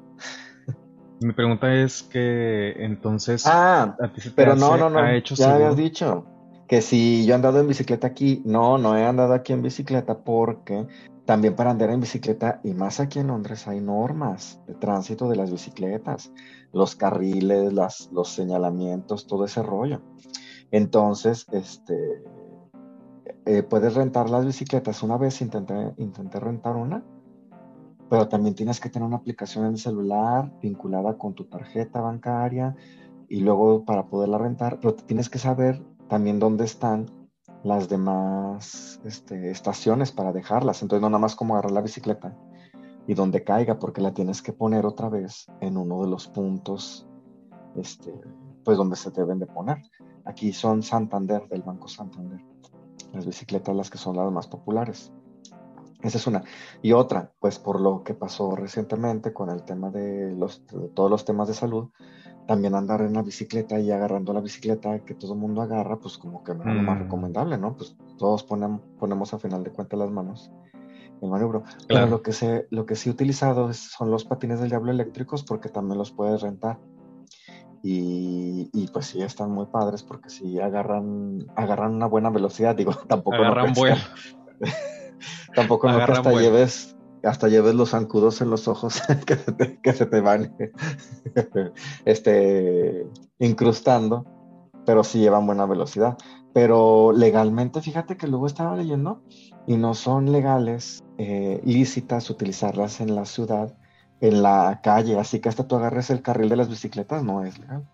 Mi 1.21 1.33
pregunta 1.33 1.73
es 1.73 2.03
que 2.03 2.73
entonces... 2.79 3.45
Ah, 3.47 3.97
pero 4.35 4.55
no, 4.57 4.77
no, 4.77 4.91
no, 4.91 5.07
hecho 5.09 5.35
ya 5.35 5.55
habías 5.55 5.77
dicho 5.77 6.27
que 6.67 6.83
si 6.83 7.27
yo 7.27 7.33
he 7.33 7.35
andado 7.35 7.61
en 7.61 7.69
bicicleta 7.69 8.07
aquí, 8.07 8.43
no, 8.45 8.79
no 8.79 8.97
he 8.97 9.05
andado 9.05 9.35
aquí 9.35 9.53
en 9.53 9.61
bicicleta 9.61 10.19
porque 10.19 10.87
también 11.25 11.55
para 11.55 11.71
andar 11.71 11.91
en 11.91 12.01
bicicleta, 12.01 12.61
y 12.65 12.75
más 12.75 13.01
aquí 13.01 13.19
en 13.19 13.29
Londres, 13.29 13.69
hay 13.69 13.81
normas 13.81 14.61
de 14.67 14.75
tránsito 14.75 15.29
de 15.29 15.37
las 15.37 15.51
bicicletas, 15.51 16.33
los 16.73 16.97
carriles, 16.97 17.73
las, 17.73 18.09
los 18.13 18.31
señalamientos, 18.31 19.27
todo 19.27 19.45
ese 19.45 19.63
rollo. 19.63 20.01
Entonces, 20.71 21.47
este, 21.53 21.95
eh, 23.51 23.65
puedes 23.65 23.95
rentar 23.95 24.31
las 24.31 24.47
bicicletas. 24.47 25.03
Una 25.03 25.19
vez 25.19 25.43
intenté, 25.43 25.93
intenté 25.97 26.39
rentar 26.39 26.77
una, 26.77 27.03
pero 28.09 28.29
también 28.29 28.55
tienes 28.55 28.79
que 28.79 28.91
tener 28.91 29.05
una 29.05 29.17
aplicación 29.17 29.65
en 29.65 29.73
el 29.73 29.79
celular 29.79 30.53
vinculada 30.63 31.19
con 31.19 31.35
tu 31.35 31.47
tarjeta 31.47 32.01
bancaria 32.01 32.77
y 33.29 33.41
luego 33.41 33.85
para 33.85 34.07
poderla 34.07 34.39
rentar, 34.39 34.79
pero 34.81 34.95
tienes 34.95 35.29
que 35.29 35.41
saber 35.41 35.83
también 36.09 36.39
dónde 36.39 36.65
están 36.65 37.11
las 37.65 37.89
demás 37.89 39.01
este, 39.05 39.51
estaciones 39.51 40.13
para 40.13 40.33
dejarlas. 40.33 40.83
Entonces 40.83 41.03
no 41.03 41.11
nada 41.11 41.21
más 41.21 41.35
como 41.35 41.55
agarrar 41.55 41.73
la 41.73 41.83
bicicleta 41.83 42.37
y 43.09 43.15
donde 43.15 43.43
caiga, 43.43 43.81
porque 43.81 44.01
la 44.01 44.15
tienes 44.15 44.43
que 44.43 44.53
poner 44.53 44.87
otra 44.87 45.09
vez 45.09 45.49
en 45.61 45.77
uno 45.77 46.03
de 46.03 46.09
los 46.09 46.29
puntos, 46.29 47.09
este, 47.75 48.15
pues 48.65 48.79
donde 48.79 48.95
se 48.95 49.11
deben 49.11 49.41
de 49.41 49.47
poner. 49.47 49.79
Aquí 50.25 50.53
son 50.53 50.85
Santander, 50.85 51.49
del 51.49 51.63
Banco 51.63 51.89
Santander. 51.89 52.50
Las 53.13 53.27
bicicletas 53.27 53.75
las 53.75 53.91
que 53.91 53.99
son 53.99 54.17
las 54.17 54.31
más 54.31 54.47
populares. 54.47 55.13
Esa 56.03 56.19
es 56.19 56.27
una. 56.27 56.43
Y 56.83 56.93
otra, 56.93 57.33
pues 57.41 57.59
por 57.59 57.81
lo 57.81 58.03
que 58.03 58.15
pasó 58.15 58.57
recientemente 58.57 59.33
con 59.33 59.51
el 59.51 59.65
tema 59.65 59.91
de, 59.91 60.35
los, 60.35 60.67
de 60.67 60.89
todos 60.89 61.11
los 61.11 61.25
temas 61.25 61.49
de 61.49 61.55
salud, 61.55 61.91
también 62.47 62.75
andar 62.75 63.03
en 63.03 63.13
la 63.13 63.23
bicicleta 63.23 63.79
y 63.79 63.91
agarrando 63.91 64.33
la 64.33 64.41
bicicleta 64.41 65.05
que 65.05 65.15
todo 65.15 65.35
el 65.35 65.39
mundo 65.39 65.61
agarra, 65.61 65.99
pues 65.99 66.17
como 66.17 66.43
que 66.43 66.55
no 66.55 66.63
es 66.63 66.75
lo 66.75 66.83
más 66.83 66.99
mm. 66.99 67.03
recomendable, 67.03 67.59
¿no? 67.59 67.77
Pues 67.77 67.97
todos 68.19 68.45
ponemos, 68.45 68.81
ponemos 68.99 69.35
a 69.35 69.39
final 69.39 69.63
de 69.63 69.71
cuentas 69.71 69.99
las 69.99 70.11
manos 70.11 70.51
en 71.21 71.31
maniobro. 71.31 71.65
Pero 71.87 72.07
lo 72.07 72.23
que, 72.23 72.33
se, 72.33 72.67
lo 72.71 72.87
que 72.87 72.97
sí 72.97 73.09
he 73.09 73.13
utilizado 73.13 73.73
son 73.73 74.11
los 74.11 74.25
patines 74.25 74.61
del 74.61 74.71
diablo 74.71 74.91
eléctricos 74.91 75.43
porque 75.45 75.69
también 75.69 75.99
los 75.99 76.13
puedes 76.13 76.41
rentar. 76.41 76.79
Y, 77.83 78.69
y, 78.73 78.89
pues 78.89 79.07
sí, 79.07 79.23
están 79.23 79.51
muy 79.53 79.67
padres 79.67 80.03
porque 80.03 80.29
sí 80.29 80.61
agarran, 80.61 81.47
agarran 81.57 81.95
una 81.95 82.07
buena 82.07 82.29
velocidad, 82.29 82.77
digo, 82.77 82.93
tampoco 83.09 83.37
agarran 83.37 83.73
no 83.73 83.97
tampoco 85.55 85.89
no 85.89 85.97
que 86.07 86.13
hasta 86.13 86.33
lleves 86.33 86.97
hasta 87.23 87.49
lleves 87.49 87.75
los 87.75 87.91
zancudos 87.91 88.41
en 88.41 88.51
los 88.51 88.69
ojos 88.69 89.03
que, 89.83 89.93
se 89.93 90.07
te, 90.07 90.21
van 90.21 90.57
este, 92.05 93.07
incrustando, 93.39 94.25
pero 94.87 95.05
sí 95.05 95.21
llevan 95.21 95.47
buena 95.47 95.67
velocidad. 95.67 96.17
Pero 96.53 97.13
legalmente, 97.13 97.81
fíjate 97.81 98.17
que 98.17 98.27
luego 98.27 98.47
estaba 98.47 98.75
leyendo 98.75 99.23
y 99.67 99.77
no 99.77 99.95
son 99.95 100.33
legales, 100.33 101.05
eh, 101.19 101.61
lícitas 101.65 102.29
utilizarlas 102.29 103.01
en 103.01 103.15
la 103.15 103.25
ciudad, 103.25 103.77
en 104.21 104.43
la 104.43 104.81
calle, 104.83 105.19
así 105.19 105.41
que 105.41 105.49
hasta 105.49 105.67
tú 105.67 105.77
agarres 105.77 106.11
el 106.11 106.23
carril 106.23 106.49
de 106.49 106.57
las 106.57 106.69
bicicletas, 106.69 107.25
no 107.25 107.45
es 107.45 107.59
legal. 107.59 107.85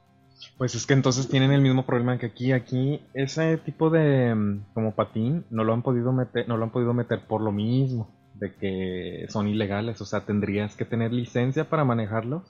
Pues 0.59 0.75
es 0.75 0.87
que 0.87 0.95
entonces 0.95 1.29
tienen 1.29 1.53
el 1.53 1.61
mismo 1.61 1.85
problema 1.85 2.19
que 2.19 2.27
aquí. 2.27 2.53
Aquí 2.53 3.03
ese 3.15 3.59
tipo 3.59 3.91
de 3.91 4.35
mm, 4.35 4.65
como 4.73 4.95
patín 4.95 5.45
no 5.51 5.65
lo 5.65 5.75
han 5.75 5.83
podido 5.83 6.12
meter, 6.12 6.49
no 6.49 6.57
lo 6.57 6.65
han 6.65 6.71
podido 6.71 6.95
meter 6.95 7.27
por 7.27 7.43
lo 7.43 7.53
mismo, 7.53 8.09
de 8.35 8.55
que 8.55 9.27
son 9.29 9.49
ilegales. 9.49 10.01
O 10.01 10.07
sea, 10.07 10.25
tendrías 10.25 10.75
que 10.75 10.85
tener 10.85 11.12
licencia 11.12 11.69
para 11.69 11.85
manejarlos. 11.85 12.43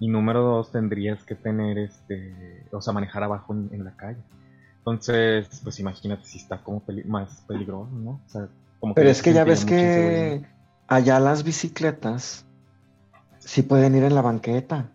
Y 0.00 0.08
número 0.08 0.42
dos, 0.42 0.72
tendrías 0.72 1.22
que 1.24 1.34
tener 1.34 1.78
este, 1.78 2.66
o 2.72 2.80
sea, 2.80 2.94
manejar 2.94 3.22
abajo 3.22 3.54
en, 3.54 3.84
la 3.84 3.94
calle. 3.96 4.20
Entonces, 4.78 5.60
pues 5.62 5.78
imagínate 5.78 6.24
si 6.24 6.38
está 6.38 6.62
como 6.62 6.82
más 7.04 7.42
peligroso, 7.46 7.90
¿no? 7.92 8.12
O 8.12 8.28
sea, 8.28 8.48
como 8.80 8.94
Pero 8.94 9.10
es 9.10 9.20
que 9.20 9.34
ya 9.34 9.44
ves 9.44 9.66
que 9.66 10.42
allá 10.88 11.20
las 11.20 11.44
bicicletas 11.44 12.46
sí 13.50 13.62
pueden 13.62 13.96
ir 13.96 14.04
en 14.04 14.14
la 14.14 14.22
banqueta. 14.22 14.92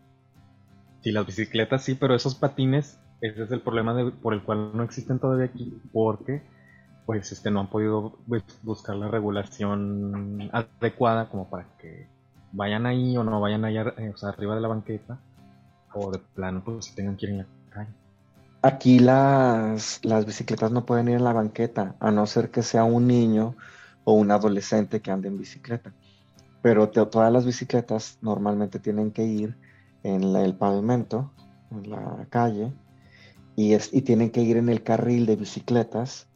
Sí, 1.02 1.12
las 1.12 1.26
bicicletas 1.26 1.84
sí, 1.84 1.96
pero 1.96 2.16
esos 2.16 2.36
patines, 2.36 2.98
ese 3.20 3.44
es 3.44 3.52
el 3.52 3.60
problema 3.60 3.94
por 4.24 4.34
el 4.34 4.44
cual 4.44 4.72
no 4.74 4.84
existen 4.84 5.20
todavía 5.20 5.48
aquí, 5.48 5.78
porque 5.92 6.42
pues 7.06 7.34
este 7.34 7.52
no 7.52 7.60
han 7.60 7.68
podido 7.68 8.18
buscar 8.64 8.96
la 8.96 9.10
regulación 9.10 10.50
adecuada 10.54 11.28
como 11.28 11.50
para 11.50 11.66
que 11.80 12.08
vayan 12.54 12.86
ahí 12.86 13.18
o 13.18 13.26
no 13.26 13.42
vayan 13.42 13.66
allá, 13.66 13.94
eh, 13.98 14.12
o 14.14 14.18
sea, 14.18 14.30
arriba 14.30 14.56
de 14.56 14.62
la 14.62 14.70
banqueta, 14.70 15.20
o 15.94 16.10
de 16.12 16.20
plano 16.20 16.64
pues 16.64 16.86
si 16.86 16.96
tengan 16.96 17.18
que 17.18 17.26
ir 17.26 17.32
en 17.34 17.38
la 17.40 17.48
calle. 17.72 17.90
Aquí 18.62 19.00
las, 19.00 20.00
las 20.04 20.26
bicicletas 20.26 20.72
no 20.72 20.86
pueden 20.86 21.10
ir 21.10 21.16
en 21.16 21.26
la 21.26 21.34
banqueta, 21.34 21.96
a 22.00 22.10
no 22.10 22.26
ser 22.26 22.52
que 22.52 22.64
sea 22.64 22.86
un 22.86 23.06
niño 23.06 23.54
o 24.06 24.14
un 24.14 24.32
adolescente 24.32 25.02
que 25.02 25.12
ande 25.12 25.28
en 25.28 25.38
bicicleta. 25.38 25.92
Pero 26.66 26.90
todas 26.90 27.32
las 27.32 27.46
bicicletas 27.46 28.18
normalmente 28.24 28.80
tienen 28.80 29.12
que 29.12 29.24
ir 29.24 29.56
en 30.02 30.36
el 30.36 30.56
pavimento, 30.56 31.32
en 31.70 31.92
la 31.92 32.26
calle, 32.32 32.74
y, 33.56 33.74
es, 33.74 33.94
y 33.94 34.02
tienen 34.02 34.32
que 34.32 34.42
ir 34.42 34.58
en 34.58 34.70
el 34.70 34.82
carril 34.82 35.28
de 35.28 35.36
bicicletas, 35.36 36.28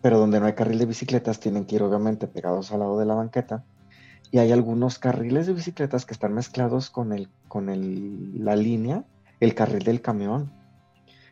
pero 0.00 0.20
donde 0.20 0.38
no 0.38 0.46
hay 0.46 0.52
carril 0.52 0.78
de 0.78 0.86
bicicletas 0.86 1.40
tienen 1.40 1.64
que 1.64 1.74
ir 1.74 1.82
obviamente 1.82 2.28
pegados 2.28 2.70
al 2.70 2.78
lado 2.78 3.00
de 3.00 3.06
la 3.06 3.14
banqueta. 3.14 3.64
Y 4.30 4.38
hay 4.38 4.52
algunos 4.52 5.00
carriles 5.00 5.48
de 5.48 5.54
bicicletas 5.54 6.06
que 6.06 6.14
están 6.14 6.34
mezclados 6.34 6.88
con, 6.88 7.12
el, 7.12 7.28
con 7.48 7.68
el, 7.68 8.44
la 8.44 8.54
línea, 8.54 9.02
el 9.40 9.56
carril 9.56 9.82
del 9.82 10.00
camión. 10.00 10.52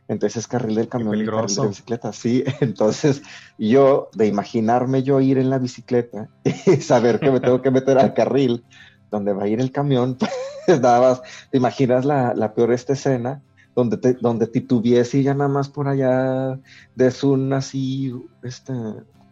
Entonces 0.08 0.38
es 0.38 0.46
carril 0.48 0.74
del 0.74 0.88
camión 0.88 1.16
y 1.16 1.24
carril 1.24 1.54
de 1.54 1.68
bicicleta. 1.68 2.12
Sí, 2.12 2.44
entonces 2.60 3.22
yo, 3.58 4.10
de 4.14 4.26
imaginarme 4.26 5.02
yo 5.02 5.20
ir 5.20 5.38
en 5.38 5.50
la 5.50 5.58
bicicleta 5.58 6.28
y 6.44 6.76
saber 6.76 7.20
que 7.20 7.30
me 7.30 7.40
tengo 7.40 7.62
que 7.62 7.70
meter 7.70 7.98
al 7.98 8.14
carril 8.14 8.64
donde 9.10 9.32
va 9.32 9.44
a 9.44 9.48
ir 9.48 9.60
el 9.60 9.70
camión, 9.70 10.16
nada 10.66 11.00
más, 11.00 11.22
te 11.50 11.58
imaginas 11.58 12.04
la, 12.04 12.34
la 12.34 12.54
peor 12.54 12.72
esta 12.72 12.94
escena, 12.94 13.42
donde, 13.76 13.98
te, 13.98 14.14
donde 14.14 14.50
y 14.54 15.22
ya 15.22 15.34
nada 15.34 15.48
más 15.48 15.68
por 15.68 15.86
allá 15.86 16.58
des 16.94 17.22
un 17.22 17.52
así, 17.52 18.12
este, 18.42 18.72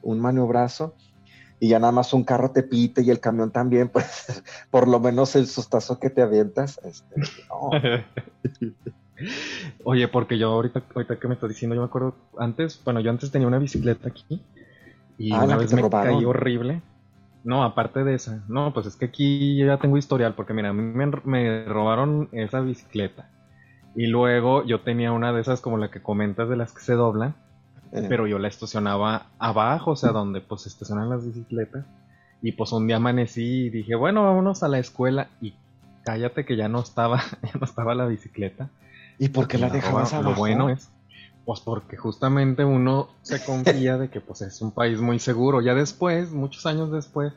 un 0.03 0.21
maniobrazo, 0.21 0.95
y 1.59 1.69
ya 1.69 1.79
nada 1.79 1.93
más 1.93 2.15
un 2.15 2.25
carro 2.25 2.51
te 2.51 2.63
pite 2.63 3.03
y 3.03 3.11
el 3.11 3.21
camión 3.21 3.51
también, 3.51 3.89
pues 3.89 4.43
por 4.71 4.87
lo 4.87 5.01
menos 5.01 5.35
el 5.37 5.47
sustazo 5.47 5.99
que 5.99 6.11
te 6.11 6.23
avientas, 6.23 6.81
este, 6.85 8.05
Oye, 9.85 10.09
porque 10.09 10.39
yo 10.39 10.49
ahorita, 10.53 10.83
ahorita 10.95 11.19
que 11.19 11.29
me 11.29 11.35
estoy 11.35 11.51
diciendo, 11.51 11.75
yo 11.75 11.83
me 11.83 11.87
acuerdo 11.87 12.15
antes, 12.39 12.81
bueno, 12.85 13.01
yo 13.01 13.11
antes 13.11 13.31
tenía 13.31 13.49
una 13.49 13.59
bicicleta 13.59 14.09
aquí 14.09 14.43
y 15.19 15.33
ah, 15.33 15.45
una 15.45 15.57
vez 15.59 15.73
me 15.75 15.89
caí 15.89 16.25
horrible. 16.25 16.83
No, 17.45 17.63
aparte 17.65 18.05
de 18.05 18.15
esa. 18.15 18.43
No, 18.49 18.73
pues 18.73 18.87
es 18.87 18.97
que 18.97 19.07
aquí 19.07 19.57
yo 19.57 19.67
ya 19.67 19.79
tengo 19.79 19.97
historial, 19.97 20.35
porque 20.35 20.53
mira, 20.53 20.71
a 20.71 20.73
mí 20.73 20.83
me, 21.25 21.65
robaron 21.65 22.29
esa 22.33 22.61
bicicleta. 22.61 23.31
Y 23.95 24.07
luego 24.07 24.65
yo 24.65 24.81
tenía 24.81 25.13
una 25.13 25.33
de 25.33 25.41
esas 25.41 25.61
como 25.61 25.79
la 25.79 25.91
que 25.91 26.03
comentas 26.03 26.49
de 26.49 26.57
las 26.57 26.73
que 26.73 26.81
se 26.81 26.95
doblan, 26.95 27.35
eh. 27.93 28.07
pero 28.09 28.27
yo 28.27 28.39
la 28.39 28.49
estacionaba 28.49 29.27
abajo, 29.39 29.93
o 29.93 29.97
sea, 29.97 30.13
donde 30.13 30.41
pues 30.41 30.67
estacionan 30.67 31.09
las 31.09 31.27
bicicletas. 31.27 31.85
Y 32.43 32.53
pues 32.53 32.73
un 32.73 32.87
día 32.87 32.97
amanecí 32.97 33.67
y 33.67 33.71
dije, 33.71 33.95
bueno, 33.95 34.25
vámonos 34.25 34.63
a 34.63 34.69
la 34.69 34.79
escuela 34.79 35.29
y 35.41 35.55
cállate 36.05 36.45
que 36.45 36.57
ya 36.57 36.69
no 36.69 36.81
estaba, 36.81 37.21
ya 37.43 37.59
no 37.59 37.65
estaba 37.65 37.95
la 37.95 38.07
bicicleta. 38.07 38.71
¿Y 39.21 39.29
por 39.29 39.47
qué 39.47 39.59
la, 39.59 39.69
dejabas 39.69 40.15
abajo? 40.15 40.31
Lo 40.31 40.35
bueno 40.35 40.71
es, 40.71 40.89
pues 41.45 41.61
porque 41.61 41.99
justamente 41.99 42.65
uno 42.65 43.11
se 43.21 43.39
confía 43.45 43.99
de 43.99 44.09
que 44.09 44.21
pues 44.21 44.41
es 44.41 44.63
un 44.63 44.73
país 44.73 44.99
muy 44.99 45.19
seguro. 45.19 45.61
Ya 45.61 45.75
después, 45.75 46.33
muchos 46.33 46.65
años 46.65 46.91
después, 46.91 47.35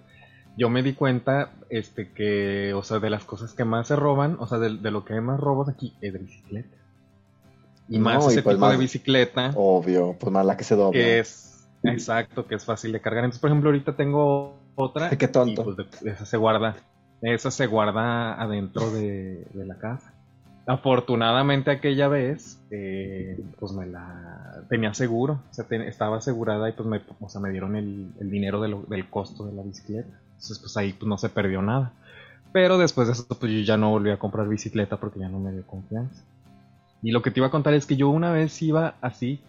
yo 0.58 0.70
me 0.70 0.82
di 0.82 0.94
cuenta 0.94 1.52
este 1.70 2.10
que, 2.14 2.74
o 2.74 2.84
sea, 2.84 3.00
de 3.00 3.10
las 3.10 3.26
cosas 3.26 3.54
que 3.54 3.66
más 3.66 3.90
se 3.90 3.98
roban, 3.98 4.38
o 4.40 4.48
sea, 4.48 4.60
de, 4.60 4.70
lo 4.70 5.04
que 5.04 5.14
hay 5.14 5.20
más 5.20 5.42
robos 5.42 5.68
aquí 5.68 5.94
es 6.00 6.14
de 6.14 6.20
bicicleta. 6.20 6.78
Y 7.90 8.00
más 8.00 8.26
ese 8.28 8.42
pues 8.42 8.56
tipo 8.56 8.70
de 8.70 8.78
bicicleta. 8.78 9.52
Obvio, 9.56 10.16
pues 10.18 10.32
más 10.32 10.46
la 10.46 10.56
que 10.56 10.64
se 10.64 10.78
dobla. 10.78 10.94
Que 10.94 11.20
es, 11.20 11.68
exacto, 11.84 12.48
que 12.48 12.56
es 12.56 12.64
fácil 12.64 12.94
de 12.94 13.02
cargar. 13.02 13.26
Entonces, 13.26 13.42
por 13.42 13.50
ejemplo, 13.50 13.72
ahorita 13.72 13.98
tengo 13.98 14.56
otra. 14.76 15.10
Qué 15.10 15.28
tonto. 15.28 15.70
Y 15.70 15.84
pues 15.84 16.02
esa 16.02 16.26
se 16.26 16.38
guarda, 16.38 16.78
esa 17.22 17.52
se 17.52 17.68
guarda 17.68 18.42
adentro 18.42 18.90
de 18.90 19.46
la 19.54 19.78
casa. 19.78 20.14
Afortunadamente 20.66 21.72
aquella 21.72 22.08
vez, 22.08 22.60
eh, 22.72 23.38
pues 23.60 23.74
me 23.74 23.86
la 23.86 24.64
tenía 24.70 24.94
seguro, 24.94 25.42
o 25.50 25.54
sea, 25.54 25.66
estaba 25.70 26.18
asegurada 26.18 26.70
y 26.70 26.72
pues 26.72 26.88
me, 26.88 27.52
dieron 27.52 27.76
el, 27.76 28.14
dinero 28.30 28.62
del 28.62 29.10
costo 29.10 29.46
de 29.46 29.54
la 29.54 29.62
bicicleta. 29.62 30.08
Entonces 30.28 30.60
pues 30.60 30.78
ahí 30.78 30.94
pues 30.94 31.08
no 31.08 31.18
se 31.18 31.30
perdió 31.30 31.62
nada. 31.62 31.92
Pero 32.54 32.78
después 32.78 33.08
de 33.08 33.14
eso 33.14 33.26
pues 33.28 33.52
yo 33.52 33.60
ya 33.60 33.76
no 33.76 33.90
volví 33.90 34.12
a 34.12 34.20
comprar 34.20 34.48
bicicleta 34.48 34.98
porque 34.98 35.20
ya 35.20 35.28
no 35.28 35.40
me 35.40 35.52
dio 35.52 35.68
confianza. 35.68 36.24
Y 37.02 37.12
lo 37.12 37.22
que 37.22 37.32
te 37.32 37.42
iba 37.42 37.48
a 37.48 37.52
contar 37.52 37.74
es 37.74 37.86
que 37.86 37.98
yo 37.98 38.10
una 38.10 38.32
vez 38.32 38.62
iba 38.62 38.96
así 39.02 39.42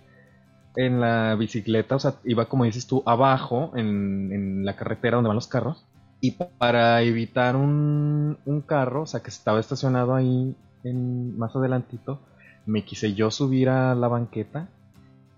en 0.75 1.01
la 1.01 1.37
bicicleta, 1.37 1.95
o 1.95 2.01
sea, 2.01 2.15
iba 2.25 2.47
como 2.47 2.65
dices 2.65 2.89
tú, 2.89 3.05
abajo 3.07 3.71
en, 3.77 4.33
en 4.33 4.65
la 4.65 4.75
carretera 4.75 5.17
donde 5.17 5.29
van 5.29 5.37
los 5.37 5.47
carros. 5.47 5.87
Y 6.21 6.33
para 6.33 7.03
evitar 7.03 7.55
un, 7.55 8.39
un 8.47 8.61
carro, 8.63 9.03
o 9.03 9.07
sea, 9.07 9.21
que 9.21 9.31
estaba 9.31 9.61
estacionado 9.61 10.15
ahí 10.15 10.57
más 10.93 11.55
adelantito, 11.57 12.21
me 12.67 12.85
quise 12.85 13.15
yo 13.15 13.31
subir 13.31 13.69
a 13.69 13.95
la 13.95 14.09
banqueta 14.09 14.69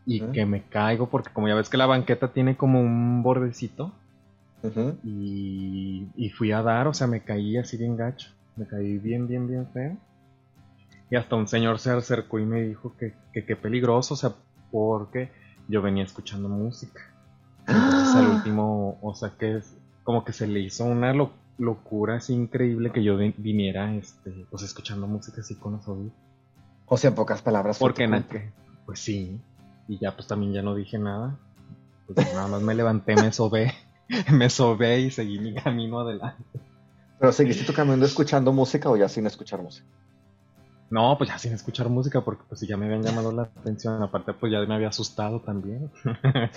y 0.04 0.20
que 0.20 0.46
me 0.46 0.62
caigo 0.62 1.08
porque 1.08 1.32
como 1.32 1.48
ya 1.48 1.54
ves 1.54 1.68
que 1.68 1.76
la 1.76 1.86
banqueta 1.86 2.32
tiene 2.32 2.56
como 2.56 2.80
un 2.80 3.22
bordecito 3.22 3.92
y, 5.04 6.30
fui 6.36 6.52
a 6.52 6.62
dar, 6.62 6.88
o 6.88 6.94
sea, 6.94 7.06
me 7.06 7.20
caí 7.20 7.56
así 7.56 7.76
bien 7.76 7.96
gacho, 7.96 8.30
me 8.56 8.66
caí 8.66 8.98
bien, 8.98 9.28
bien, 9.28 9.46
bien 9.46 9.68
feo. 9.72 9.96
Y 11.08 11.14
hasta 11.14 11.36
un 11.36 11.46
señor 11.46 11.78
se 11.78 11.90
acercó 11.90 12.40
y 12.40 12.44
me 12.44 12.62
dijo 12.62 12.94
que 12.96 13.14
qué 13.32 13.56
peligroso, 13.56 14.14
o 14.14 14.16
sea, 14.16 14.34
porque 14.72 15.30
yo 15.68 15.82
venía 15.82 16.02
escuchando 16.02 16.48
música. 16.48 17.00
Entonces 17.68 18.14
al 18.16 18.28
último, 18.28 18.98
o 19.02 19.14
sea, 19.14 19.32
que 19.38 19.58
es 19.58 19.76
como 20.04 20.24
que 20.24 20.32
se 20.32 20.46
le 20.46 20.60
hizo 20.60 20.84
una 20.84 21.12
locura 21.12 21.45
locura 21.58 22.16
así 22.16 22.34
increíble 22.34 22.92
que 22.92 23.02
yo 23.02 23.16
viniera 23.16 23.94
este, 23.94 24.46
pues 24.50 24.62
escuchando 24.62 25.06
música 25.06 25.40
así 25.40 25.54
con 25.56 25.74
los 25.74 25.88
oídos. 25.88 26.12
O 26.86 26.96
sea, 26.96 27.10
en 27.10 27.16
pocas 27.16 27.42
palabras. 27.42 27.78
Porque 27.78 28.08
qué? 28.30 28.52
pues 28.84 29.00
sí. 29.00 29.40
Y 29.88 29.98
ya 29.98 30.14
pues 30.14 30.26
también 30.28 30.52
ya 30.52 30.62
no 30.62 30.74
dije 30.74 30.98
nada. 30.98 31.38
Pues 32.06 32.34
nada 32.34 32.46
más 32.46 32.62
me 32.62 32.74
levanté, 32.74 33.16
me 33.16 33.32
sobé, 33.32 33.74
me 34.32 34.48
sobé 34.48 35.00
y 35.00 35.10
seguí 35.10 35.38
mi 35.38 35.54
camino 35.54 36.00
adelante. 36.00 36.44
¿Pero 37.18 37.32
seguiste 37.32 37.64
tu 37.64 37.72
camino 37.72 38.04
escuchando 38.04 38.52
música 38.52 38.90
o 38.90 38.96
ya 38.96 39.08
sin 39.08 39.26
escuchar 39.26 39.62
música? 39.62 39.86
No, 40.90 41.16
pues 41.18 41.30
ya 41.30 41.38
sin 41.38 41.52
escuchar 41.52 41.88
música, 41.88 42.20
porque 42.20 42.44
pues 42.48 42.60
ya 42.60 42.76
me 42.76 42.86
habían 42.86 43.02
llamado 43.02 43.32
la 43.32 43.42
atención. 43.42 44.00
Aparte, 44.02 44.34
pues 44.34 44.52
ya 44.52 44.60
me 44.60 44.74
había 44.74 44.88
asustado 44.88 45.40
también. 45.40 45.90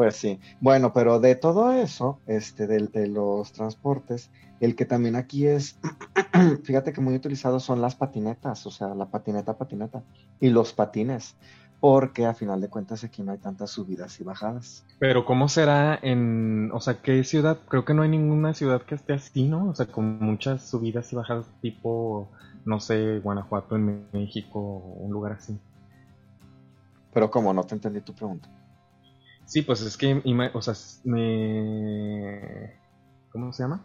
Pues 0.00 0.16
sí. 0.16 0.40
Bueno, 0.62 0.94
pero 0.94 1.20
de 1.20 1.34
todo 1.34 1.72
eso, 1.72 2.20
este, 2.26 2.66
de, 2.66 3.06
los 3.06 3.52
transportes, 3.52 4.30
el 4.58 4.74
que 4.74 4.86
también 4.86 5.14
aquí 5.14 5.46
es, 5.46 5.78
fíjate 6.64 6.94
que 6.94 7.02
muy 7.02 7.14
utilizado 7.14 7.60
son 7.60 7.82
las 7.82 7.96
patinetas, 7.96 8.64
o 8.64 8.70
sea, 8.70 8.94
la 8.94 9.10
patineta, 9.10 9.58
patineta, 9.58 10.02
y 10.40 10.48
los 10.48 10.72
patines, 10.72 11.36
porque 11.80 12.24
a 12.24 12.32
final 12.32 12.62
de 12.62 12.70
cuentas 12.70 13.04
aquí 13.04 13.22
no 13.22 13.32
hay 13.32 13.36
tantas 13.36 13.72
subidas 13.72 14.18
y 14.20 14.24
bajadas. 14.24 14.86
Pero 14.98 15.26
¿cómo 15.26 15.50
será 15.50 15.98
en, 16.00 16.70
o 16.72 16.80
sea, 16.80 17.02
qué 17.02 17.22
ciudad? 17.22 17.58
Creo 17.68 17.84
que 17.84 17.92
no 17.92 18.00
hay 18.00 18.08
ninguna 18.08 18.54
ciudad 18.54 18.80
que 18.80 18.94
esté 18.94 19.12
así, 19.12 19.48
¿no? 19.48 19.68
O 19.68 19.74
sea, 19.74 19.84
con 19.84 20.18
muchas 20.18 20.66
subidas 20.66 21.12
y 21.12 21.16
bajadas 21.16 21.44
tipo, 21.60 22.30
no 22.64 22.80
sé, 22.80 23.18
Guanajuato 23.18 23.76
en 23.76 24.06
México, 24.14 24.60
un 24.60 25.12
lugar 25.12 25.32
así. 25.32 25.60
Pero 27.12 27.30
como 27.30 27.52
no 27.52 27.64
te 27.64 27.74
entendí 27.74 28.00
tu 28.00 28.14
pregunta. 28.14 28.48
Sí, 29.50 29.62
pues 29.62 29.82
es 29.82 29.96
que, 29.96 30.22
o 30.54 30.62
sea, 30.62 30.74
me... 31.02 32.72
¿Cómo 33.32 33.52
se 33.52 33.64
llama? 33.64 33.84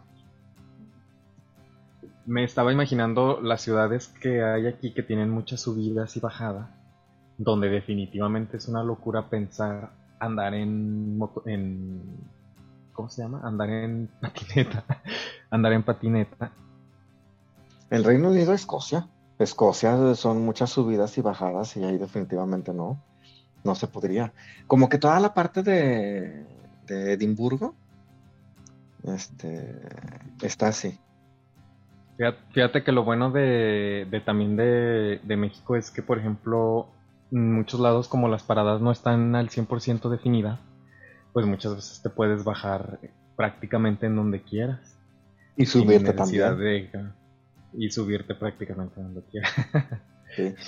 Me 2.24 2.44
estaba 2.44 2.72
imaginando 2.72 3.40
las 3.40 3.62
ciudades 3.62 4.06
que 4.06 4.44
hay 4.44 4.68
aquí 4.68 4.94
que 4.94 5.02
tienen 5.02 5.28
muchas 5.28 5.62
subidas 5.62 6.16
y 6.16 6.20
bajadas, 6.20 6.68
donde 7.36 7.68
definitivamente 7.68 8.58
es 8.58 8.68
una 8.68 8.84
locura 8.84 9.28
pensar 9.28 9.90
andar 10.20 10.54
en 10.54 11.18
en 11.46 12.00
¿cómo 12.92 13.08
se 13.08 13.22
llama? 13.22 13.40
Andar 13.42 13.68
en 13.68 14.08
patineta, 14.20 14.84
andar 15.50 15.72
en 15.72 15.82
patineta. 15.82 16.52
El 17.90 18.04
Reino 18.04 18.28
Unido, 18.28 18.52
Escocia. 18.52 19.08
Escocia 19.40 20.14
son 20.14 20.42
muchas 20.42 20.70
subidas 20.70 21.18
y 21.18 21.22
bajadas 21.22 21.76
y 21.76 21.82
ahí 21.82 21.98
definitivamente 21.98 22.72
no, 22.72 23.02
no 23.66 23.74
se 23.74 23.88
podría. 23.88 24.32
Como 24.66 24.88
que 24.88 24.98
toda 24.98 25.20
la 25.20 25.34
parte 25.34 25.62
de, 25.62 26.46
de 26.86 27.12
Edimburgo 27.12 27.74
este, 29.04 29.80
está 30.42 30.68
así. 30.68 30.98
Fíjate, 32.52 32.82
que 32.82 32.92
lo 32.92 33.04
bueno 33.04 33.30
de, 33.30 34.22
también 34.24 34.56
de, 34.56 35.36
México 35.36 35.76
es 35.76 35.90
que, 35.90 36.02
por 36.02 36.18
ejemplo, 36.18 36.88
en 37.30 37.52
muchos 37.52 37.78
lados 37.78 38.08
como 38.08 38.28
las 38.28 38.42
paradas 38.42 38.80
no 38.80 38.90
están 38.90 39.34
al 39.34 39.50
100% 39.50 40.08
definidas, 40.08 40.58
pues 41.34 41.44
muchas 41.44 41.74
veces 41.76 42.00
te 42.02 42.08
puedes 42.08 42.42
bajar 42.42 42.98
prácticamente 43.36 44.06
en 44.06 44.16
donde 44.16 44.42
quieras. 44.42 44.98
Y 45.58 45.66
subirte 45.66 46.14
también. 46.14 47.12
y 47.74 47.90
subirte 47.90 48.34
prácticamente 48.34 49.00
donde 49.00 49.22
quieras. 49.22 49.52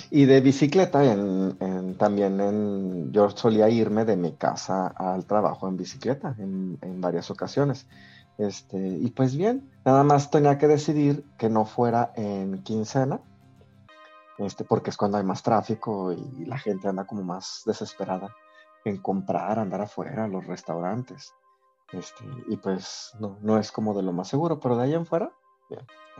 Y 0.09 0.25
de 0.25 0.41
bicicleta, 0.41 1.03
en, 1.03 1.95
también 1.97 2.39
en, 2.39 3.11
yo 3.11 3.29
solía 3.29 3.69
irme 3.69 4.05
de 4.05 4.17
mi 4.17 4.33
casa 4.33 4.87
al 4.87 5.25
trabajo 5.25 5.67
en 5.67 5.77
bicicleta 5.77 6.35
en, 6.37 6.77
en 6.81 7.01
varias 7.01 7.29
ocasiones. 7.31 7.87
Este, 8.37 8.77
y 8.77 9.11
pues 9.11 9.35
bien, 9.35 9.69
nada 9.83 10.03
más 10.03 10.31
tenía 10.31 10.57
que 10.57 10.67
decidir 10.67 11.25
que 11.37 11.49
no 11.49 11.65
fuera 11.65 12.13
en 12.15 12.63
quincena, 12.63 13.19
este, 14.37 14.63
porque 14.63 14.89
es 14.89 14.97
cuando 14.97 15.17
hay 15.17 15.25
más 15.25 15.43
tráfico 15.43 16.13
y 16.13 16.45
la 16.45 16.57
gente 16.57 16.87
anda 16.87 17.05
como 17.05 17.21
más 17.21 17.63
desesperada 17.65 18.33
en 18.85 18.97
comprar, 19.01 19.59
andar 19.59 19.81
afuera, 19.81 20.27
los 20.27 20.45
restaurantes. 20.47 21.33
Este, 21.91 22.23
y 22.47 22.55
pues 22.55 23.11
no, 23.19 23.37
no 23.41 23.57
es 23.57 23.73
como 23.73 23.93
de 23.93 24.03
lo 24.03 24.13
más 24.13 24.29
seguro, 24.29 24.59
pero 24.59 24.77
de 24.77 24.83
ahí 24.83 24.93
en 24.93 25.05
fuera, 25.05 25.31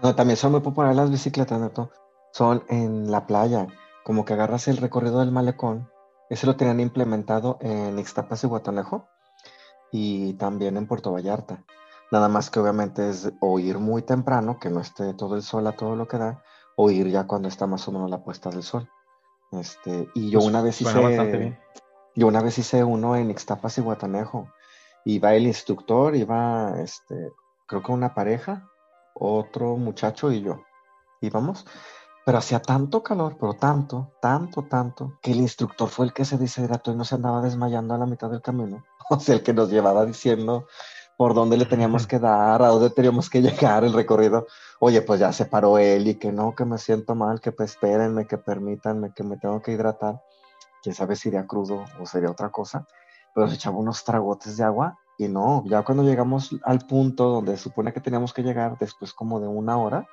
No, 0.04 0.14
también 0.14 0.38
son 0.38 0.52
muy 0.52 0.62
populares 0.62 0.98
las 0.98 1.10
bicicletas, 1.10 1.60
Neto. 1.60 1.90
Son 2.32 2.64
en 2.70 3.12
la 3.12 3.26
playa, 3.28 3.68
como 4.04 4.26
que 4.26 4.34
agarras 4.34 4.68
el 4.68 4.78
recorrido 4.78 5.20
del 5.20 5.32
malecón. 5.32 5.90
Ese 6.30 6.46
lo 6.46 6.56
tenían 6.56 6.80
implementado 6.80 7.58
en 7.62 7.98
Ixtapas 7.98 8.44
y 8.44 8.48
Guatanejo 8.48 9.08
y 9.92 10.34
también 10.34 10.78
en 10.78 10.88
Puerto 10.88 11.12
Vallarta. 11.12 11.64
Nada 12.12 12.28
más 12.28 12.50
que 12.50 12.60
obviamente 12.60 13.10
es 13.10 13.32
o 13.40 13.60
ir 13.60 13.78
muy 13.80 14.02
temprano, 14.02 14.60
que 14.60 14.70
no 14.70 14.80
esté 14.80 15.14
todo 15.14 15.36
el 15.36 15.44
sol 15.44 15.68
a 15.68 15.74
todo 15.74 15.96
lo 15.96 16.08
que 16.08 16.18
da, 16.18 16.44
o 16.76 16.90
ir 16.90 17.08
ya 17.08 17.28
cuando 17.28 17.48
está 17.48 17.68
más 17.68 17.88
o 17.88 17.92
menos 17.92 18.10
la 18.10 18.24
puesta 18.24 18.50
del 18.50 18.64
sol. 18.64 18.90
Este, 19.52 20.10
y 20.16 20.30
yo 20.30 20.40
pues, 20.40 20.50
una 20.50 20.62
vez 20.62 20.82
hice. 20.82 21.58
Yo 22.16 22.28
una 22.28 22.42
vez 22.42 22.58
hice 22.58 22.84
uno 22.84 23.16
en 23.16 23.30
Ixtapas 23.30 23.78
y 23.78 23.82
Guatanejo. 23.82 24.50
Iba 25.06 25.34
el 25.34 25.48
instructor, 25.48 26.16
iba 26.16 26.74
este, 26.82 27.32
creo 27.68 27.82
que 27.82 27.92
una 27.92 28.14
pareja, 28.14 28.70
otro 29.14 29.78
muchacho 29.78 30.32
y 30.32 30.42
yo. 30.42 30.64
Íbamos. 31.22 31.66
Pero 32.26 32.38
hacía 32.38 32.62
tanto 32.62 33.02
calor, 33.02 33.38
pero 33.40 33.54
tanto, 33.54 34.14
tanto, 34.22 34.64
tanto, 34.64 35.18
que 35.22 35.32
el 35.32 35.40
instructor 35.40 35.90
fue 35.90 36.06
el 36.06 36.14
que 36.14 36.26
se 36.26 36.38
deshidrató 36.38 36.92
y 36.92 36.96
no 36.96 37.06
se 37.06 37.16
andaba 37.16 37.42
desmayando 37.42 37.94
a 37.94 37.98
la 37.98 38.06
mitad 38.06 38.30
del 38.30 38.42
camino. 38.42 38.84
O 39.12 39.20
sea, 39.20 39.34
el 39.34 39.42
que 39.42 39.54
nos 39.54 39.72
llevaba 39.72 40.06
diciendo, 40.06 40.68
por 41.20 41.34
dónde 41.34 41.58
le 41.58 41.66
teníamos 41.66 42.08
que 42.08 42.18
dar, 42.18 42.62
a 42.62 42.68
dónde 42.68 42.92
teníamos 42.92 43.30
que 43.30 43.42
llegar 43.42 43.84
el 43.84 43.92
recorrido. 43.92 44.48
Oye, 44.80 45.02
pues 45.02 45.20
ya 45.20 45.34
se 45.34 45.46
paró 45.46 45.78
él 45.78 46.08
y 46.08 46.16
que 46.16 46.32
no, 46.32 46.56
que 46.56 46.64
me 46.64 46.78
siento 46.78 47.14
mal, 47.14 47.42
que 47.42 47.52
pues 47.52 47.72
espérenme, 47.72 48.26
que 48.26 48.38
permítanme, 48.38 49.12
que 49.14 49.24
me 49.24 49.36
tengo 49.36 49.62
que 49.62 49.74
hidratar. 49.74 50.22
Quién 50.82 50.96
sabe 50.96 51.18
si 51.18 51.28
iría 51.28 51.46
crudo 51.46 51.84
o 52.00 52.06
sería 52.06 52.32
otra 52.32 52.52
cosa. 52.52 52.88
Pero 53.36 53.50
se 53.50 53.56
echaba 53.56 53.78
unos 53.78 54.06
tragotes 54.06 54.56
de 54.56 54.64
agua 54.64 54.98
y 55.18 55.28
no, 55.28 55.62
ya 55.66 55.84
cuando 55.84 56.04
llegamos 56.04 56.56
al 56.64 56.80
punto 56.88 57.28
donde 57.30 57.58
supone 57.58 57.92
que 57.92 58.00
teníamos 58.00 58.32
que 58.32 58.42
llegar, 58.42 58.78
después 58.80 59.12
como 59.12 59.42
de 59.42 59.48
una 59.48 59.78
hora, 59.78 60.08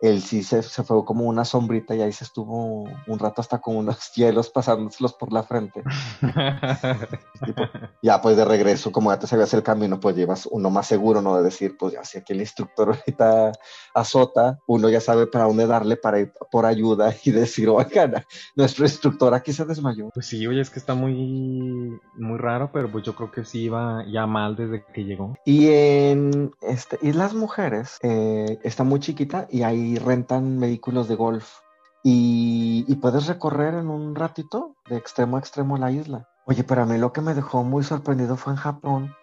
él 0.00 0.20
sí 0.20 0.42
se, 0.42 0.62
se, 0.62 0.82
fue 0.82 1.04
como 1.04 1.24
una 1.24 1.44
sombrita 1.44 1.94
y 1.94 2.02
ahí 2.02 2.12
se 2.12 2.24
estuvo 2.24 2.84
un 3.06 3.18
rato 3.18 3.40
hasta 3.40 3.58
con 3.58 3.76
unos 3.76 4.12
hielos 4.14 4.50
pasándoselos 4.50 5.14
por 5.14 5.32
la 5.32 5.42
frente. 5.42 5.82
ya 8.02 8.20
pues 8.20 8.36
de 8.36 8.44
regreso, 8.44 8.92
como 8.92 9.10
ya 9.10 9.18
te 9.18 9.26
sabías 9.26 9.52
el 9.54 9.62
camino, 9.62 9.98
pues 9.98 10.16
llevas 10.16 10.46
uno 10.50 10.70
más 10.70 10.86
seguro, 10.86 11.22
¿no? 11.22 11.36
De 11.36 11.44
decir, 11.44 11.76
pues 11.78 11.94
ya 11.94 12.04
si 12.04 12.18
aquí 12.18 12.32
el 12.32 12.40
instructor 12.40 12.88
ahorita 12.94 13.52
azota, 13.94 14.58
uno 14.66 14.88
ya 14.88 15.00
sabe 15.00 15.26
para 15.26 15.44
dónde 15.44 15.66
darle 15.66 15.96
para 15.96 16.20
ir 16.20 16.32
por 16.50 16.66
ayuda 16.66 17.14
y 17.24 17.30
decir, 17.30 17.68
oigan, 17.68 18.24
nuestro 18.54 18.84
instructor 18.84 19.32
aquí 19.34 19.52
se 19.52 19.64
desmayó. 19.64 20.10
Pues 20.12 20.26
sí, 20.26 20.46
oye, 20.46 20.60
es 20.60 20.70
que 20.70 20.78
está 20.78 20.94
muy, 20.94 21.98
muy 22.14 22.38
raro, 22.38 22.70
pero 22.72 22.90
pues 22.90 23.04
yo 23.04 23.14
creo 23.14 23.30
que 23.30 23.44
sí 23.44 23.62
iba 23.62 24.04
ya 24.10 24.26
mal 24.26 24.56
desde 24.56 24.84
que 24.92 25.04
llegó. 25.04 25.34
Y 25.44 25.68
en 25.68 26.52
este, 26.60 26.98
y 27.02 27.12
las 27.12 27.34
mujeres, 27.34 27.98
eh, 28.02 28.58
está 28.62 28.84
muy 28.84 29.00
chiquita 29.00 29.46
y 29.50 29.62
ahí 29.62 29.85
rentan 29.94 30.58
vehículos 30.58 31.06
de 31.06 31.14
golf 31.14 31.60
y, 32.08 32.94
puedes 33.00 33.26
recorrer 33.26 33.74
en 33.74 33.88
un 33.88 34.14
ratito 34.14 34.76
de 34.88 34.96
extremo 34.96 35.36
a 35.36 35.40
extremo 35.40 35.76
la 35.76 35.90
isla. 35.90 36.28
Oye, 36.44 36.62
pero 36.62 36.82
a 36.82 36.86
mí 36.86 36.98
lo 36.98 37.12
que 37.12 37.20
me 37.20 37.34
dejó 37.34 37.64
muy 37.64 37.82
sorprendido 37.82 38.36
fue 38.36 38.52
en 38.52 38.58
Japón, 38.58 39.14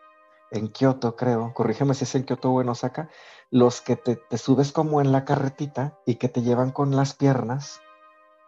en 0.51 0.67
Kioto 0.67 1.15
creo, 1.15 1.53
corrígeme 1.53 1.93
si 1.93 2.03
es 2.03 2.13
en 2.15 2.23
Kioto 2.23 2.51
o 2.51 2.61
en 2.61 2.67
Osaka, 2.67 3.09
los 3.49 3.79
que 3.79 3.95
te, 3.95 4.19
subes 4.37 4.73
como 4.73 4.99
en 4.99 5.13
la 5.13 5.23
carretita 5.23 5.97
y 6.05 6.15
que 6.15 6.27
te 6.27 6.41
llevan 6.41 6.71
con 6.71 6.93
las 6.93 7.13
piernas 7.13 7.79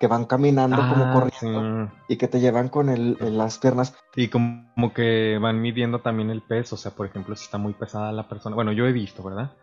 que 0.02 0.08
van 0.08 0.26
caminando 0.26 0.76
como 0.76 1.06
ah, 1.06 1.14
corriendo 1.14 1.92
y 2.10 2.18
que 2.18 2.28
te 2.28 2.42
llevan 2.42 2.68
con 2.68 2.90
el, 2.90 3.18
las 3.38 3.58
piernas. 3.58 3.96
Y 4.18 4.28
como 4.28 4.94
que 4.94 5.40
van 5.42 5.62
midiendo 5.62 6.02
también 6.02 6.30
el 6.30 6.42
peso, 6.42 6.76
o 6.76 6.78
sea, 6.78 6.92
por 6.92 7.06
ejemplo, 7.06 7.38
si 7.38 7.46
está 7.46 7.58
muy 7.58 7.74
pesada 7.74 8.12
la 8.12 8.28
persona. 8.28 8.56
Bueno, 8.56 8.74
yo 8.74 8.86
he 8.86 8.92
visto, 8.92 9.24
¿verdad? 9.24 9.54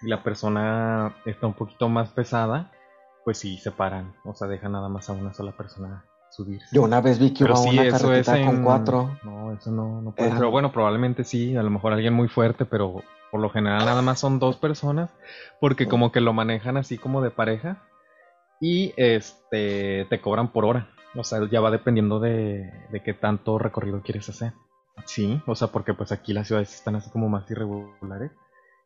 Si 0.00 0.08
la 0.08 0.22
persona 0.22 1.16
está 1.24 1.46
un 1.46 1.54
poquito 1.54 1.88
más 1.88 2.10
pesada, 2.10 2.70
pues 3.24 3.38
sí, 3.38 3.58
se 3.58 3.70
paran, 3.70 4.14
o 4.24 4.34
sea, 4.34 4.48
dejan 4.48 4.72
nada 4.72 4.88
más 4.88 5.08
a 5.10 5.12
una 5.12 5.34
sola 5.34 5.52
persona 5.52 6.04
subir. 6.30 6.60
Yo 6.72 6.82
una 6.82 7.00
vez 7.00 7.18
vi 7.18 7.32
que 7.32 7.44
hubo 7.44 7.62
una 7.62 7.84
eso 7.84 8.12
es 8.12 8.28
con 8.28 8.62
cuatro. 8.62 9.18
No, 9.22 9.52
eso 9.52 9.70
no, 9.70 10.00
no 10.00 10.14
puede. 10.14 10.30
Pero 10.30 10.50
bueno, 10.50 10.72
probablemente 10.72 11.24
sí, 11.24 11.56
a 11.56 11.62
lo 11.62 11.70
mejor 11.70 11.92
alguien 11.92 12.14
muy 12.14 12.28
fuerte, 12.28 12.64
pero 12.64 13.02
por 13.30 13.40
lo 13.40 13.50
general 13.50 13.84
nada 13.84 14.02
más 14.02 14.20
son 14.20 14.38
dos 14.38 14.56
personas, 14.56 15.10
porque 15.60 15.86
como 15.86 16.12
que 16.12 16.20
lo 16.20 16.32
manejan 16.32 16.76
así 16.76 16.98
como 16.98 17.22
de 17.22 17.30
pareja 17.30 17.82
y 18.60 18.94
este 18.96 20.06
te 20.08 20.20
cobran 20.20 20.48
por 20.48 20.64
hora. 20.64 20.88
O 21.14 21.24
sea, 21.24 21.40
ya 21.50 21.60
va 21.60 21.70
dependiendo 21.70 22.20
de, 22.20 22.70
de 22.90 23.02
qué 23.02 23.14
tanto 23.14 23.58
recorrido 23.58 24.02
quieres 24.02 24.28
hacer. 24.28 24.52
Sí, 25.06 25.40
o 25.46 25.54
sea, 25.54 25.68
porque 25.68 25.94
pues 25.94 26.12
aquí 26.12 26.32
las 26.32 26.46
ciudades 26.46 26.74
están 26.74 26.96
así 26.96 27.10
como 27.10 27.28
más 27.28 27.50
irregulares. 27.50 28.32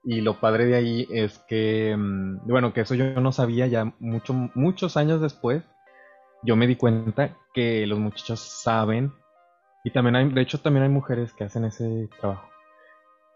Y 0.05 0.21
lo 0.21 0.41
padre 0.41 0.67
de 0.67 0.75
ahí 0.75 1.09
es 1.11 1.39
que, 1.41 1.97
mm, 1.97 2.49
bueno, 2.49 2.73
que 2.73 2.81
eso 2.83 2.95
yo 2.95 3.21
no 3.21 3.33
sabía 3.33 3.67
ya 3.67 3.95
mucho, 4.01 4.35
muchos 4.55 4.97
años 4.97 5.21
después. 5.21 5.63
Yo 6.43 6.57
me 6.57 6.67
di 6.67 6.77
cuenta 6.77 7.37
que 7.55 7.87
los 7.87 7.99
muchachos 7.99 8.41
saben, 8.41 9.13
y 9.85 9.91
también 9.91 10.17
hay, 10.17 10.29
de 10.29 10.41
hecho 10.41 10.61
también 10.61 10.85
hay 10.85 10.89
mujeres 10.91 11.33
que 11.33 11.45
hacen 11.45 11.65
ese 11.65 12.09
trabajo. 12.21 12.49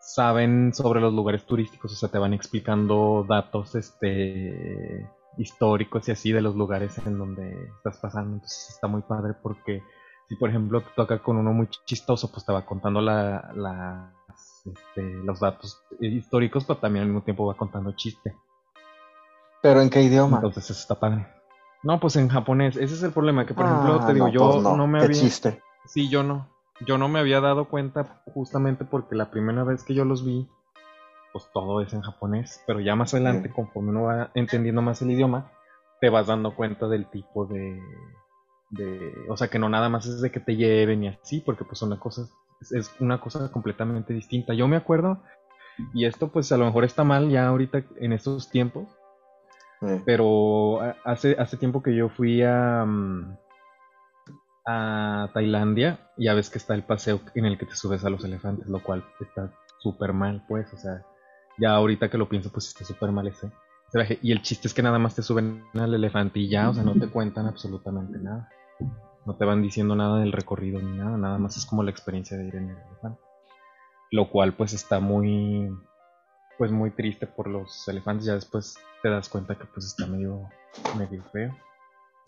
Saben 0.00 0.72
sobre 0.74 1.00
los 1.00 1.12
lugares 1.12 1.44
turísticos, 1.44 1.92
o 1.92 1.96
sea, 1.96 2.08
te 2.08 2.18
van 2.18 2.32
explicando 2.32 3.24
datos 3.28 3.74
este 3.74 5.08
históricos 5.38 6.08
y 6.08 6.12
así 6.12 6.32
de 6.32 6.40
los 6.40 6.54
lugares 6.56 6.98
en 7.06 7.18
donde 7.18 7.70
estás 7.76 7.98
pasando. 7.98 8.34
Entonces 8.34 8.70
está 8.70 8.86
muy 8.86 9.02
padre 9.02 9.34
porque 9.42 9.82
si 10.28 10.36
por 10.36 10.50
ejemplo 10.50 10.80
te 10.80 10.90
toca 10.96 11.18
con 11.22 11.36
uno 11.36 11.52
muy 11.52 11.68
chistoso, 11.84 12.30
pues 12.30 12.44
te 12.46 12.52
va 12.52 12.64
contando 12.64 13.00
la, 13.00 13.52
la 13.54 14.12
este, 14.66 15.02
los 15.02 15.40
datos 15.40 15.82
históricos, 16.00 16.64
pero 16.64 16.78
también 16.78 17.04
al 17.04 17.08
mismo 17.08 17.22
tiempo 17.22 17.46
va 17.46 17.54
contando 17.54 17.92
chiste. 17.92 18.34
¿Pero 19.62 19.80
en 19.80 19.90
qué 19.90 20.02
idioma? 20.02 20.36
Entonces 20.36 20.70
eso 20.70 20.80
está 20.80 20.94
padre. 20.94 21.26
No, 21.82 22.00
pues 22.00 22.16
en 22.16 22.28
japonés. 22.28 22.76
Ese 22.76 22.94
es 22.94 23.02
el 23.02 23.12
problema, 23.12 23.46
que 23.46 23.54
por 23.54 23.64
ejemplo, 23.64 24.04
te 24.06 24.14
digo, 24.14 24.28
yo 24.28 24.50
pues 24.50 24.62
no, 24.62 24.86
me 24.86 25.02
había... 25.02 25.20
chiste. 25.20 25.62
Sí, 25.84 26.08
yo 26.08 26.22
no. 26.22 26.48
Yo 26.86 26.98
no 26.98 27.08
me 27.08 27.20
había 27.20 27.40
dado 27.40 27.68
cuenta 27.68 28.22
justamente 28.34 28.84
porque 28.84 29.14
la 29.14 29.30
primera 29.30 29.64
vez 29.64 29.82
que 29.82 29.94
yo 29.94 30.04
los 30.04 30.24
vi, 30.24 30.48
pues 31.32 31.48
todo 31.52 31.80
es 31.80 31.92
en 31.94 32.02
japonés, 32.02 32.62
pero 32.66 32.80
ya 32.80 32.96
más 32.96 33.14
adelante, 33.14 33.50
conforme 33.50 33.90
uno 33.90 34.02
va 34.02 34.30
entendiendo 34.34 34.82
más 34.82 35.00
el 35.00 35.10
idioma, 35.10 35.52
te 36.00 36.10
vas 36.10 36.26
dando 36.26 36.54
cuenta 36.54 36.86
del 36.86 37.08
tipo 37.08 37.46
de, 37.46 37.80
de, 38.70 39.12
o 39.28 39.36
sea, 39.36 39.48
que 39.48 39.58
no 39.58 39.68
nada 39.68 39.88
más 39.88 40.06
es 40.06 40.20
de 40.20 40.30
que 40.30 40.40
te 40.40 40.56
lleven 40.56 41.04
y 41.04 41.08
así, 41.08 41.40
porque 41.40 41.64
pues 41.64 41.78
son 41.78 41.90
las 41.90 41.98
cosas 41.98 42.30
es 42.60 42.94
una 43.00 43.20
cosa 43.20 43.50
completamente 43.50 44.12
distinta. 44.12 44.54
Yo 44.54 44.68
me 44.68 44.76
acuerdo, 44.76 45.22
y 45.94 46.06
esto 46.06 46.28
pues 46.28 46.52
a 46.52 46.56
lo 46.56 46.64
mejor 46.64 46.84
está 46.84 47.04
mal 47.04 47.28
ya 47.30 47.46
ahorita 47.46 47.84
en 47.96 48.12
estos 48.12 48.50
tiempos, 48.50 48.88
pero 50.04 50.80
hace, 51.04 51.36
hace 51.38 51.56
tiempo 51.56 51.82
que 51.82 51.94
yo 51.94 52.08
fui 52.08 52.42
a, 52.42 52.84
mm, 52.84 53.36
a 54.66 55.30
Tailandia, 55.32 56.10
ya 56.16 56.34
ves 56.34 56.50
que 56.50 56.58
está 56.58 56.74
el 56.74 56.82
paseo 56.82 57.20
en 57.34 57.44
el 57.44 57.58
que 57.58 57.66
te 57.66 57.76
subes 57.76 58.04
a 58.04 58.10
los 58.10 58.24
elefantes, 58.24 58.66
lo 58.68 58.82
cual 58.82 59.04
está 59.20 59.52
súper 59.78 60.12
mal, 60.12 60.44
pues, 60.48 60.72
o 60.72 60.78
sea, 60.78 61.04
ya 61.58 61.70
ahorita 61.74 62.10
que 62.10 62.18
lo 62.18 62.28
pienso, 62.28 62.50
pues 62.50 62.68
está 62.68 62.84
súper 62.84 63.12
mal 63.12 63.28
ese. 63.28 63.50
Y 64.20 64.32
el 64.32 64.42
chiste 64.42 64.68
es 64.68 64.74
que 64.74 64.82
nada 64.82 64.98
más 64.98 65.14
te 65.14 65.22
suben 65.22 65.62
al 65.74 65.94
elefante 65.94 66.40
y 66.40 66.48
ya, 66.50 66.68
o 66.68 66.74
sea, 66.74 66.82
no 66.82 66.94
te 66.94 67.08
cuentan 67.08 67.46
absolutamente 67.46 68.18
nada. 68.18 68.48
No 69.26 69.34
te 69.36 69.44
van 69.44 69.60
diciendo 69.60 69.96
nada 69.96 70.20
del 70.20 70.32
recorrido 70.32 70.80
ni 70.80 70.96
nada, 70.96 71.16
nada 71.16 71.38
más 71.38 71.56
es 71.56 71.66
como 71.66 71.82
la 71.82 71.90
experiencia 71.90 72.36
de 72.36 72.46
ir 72.46 72.56
en 72.56 72.70
el 72.70 72.76
elefante. 72.76 73.20
Lo 74.12 74.30
cual 74.30 74.54
pues 74.56 74.72
está 74.72 75.00
muy... 75.00 75.68
pues 76.56 76.70
muy 76.70 76.92
triste 76.92 77.26
por 77.26 77.48
los 77.48 77.86
elefantes. 77.88 78.26
Ya 78.26 78.34
después 78.34 78.78
te 79.02 79.10
das 79.10 79.28
cuenta 79.28 79.56
que 79.56 79.64
pues 79.66 79.86
está 79.86 80.06
medio, 80.06 80.48
medio 80.96 81.22
feo. 81.24 81.54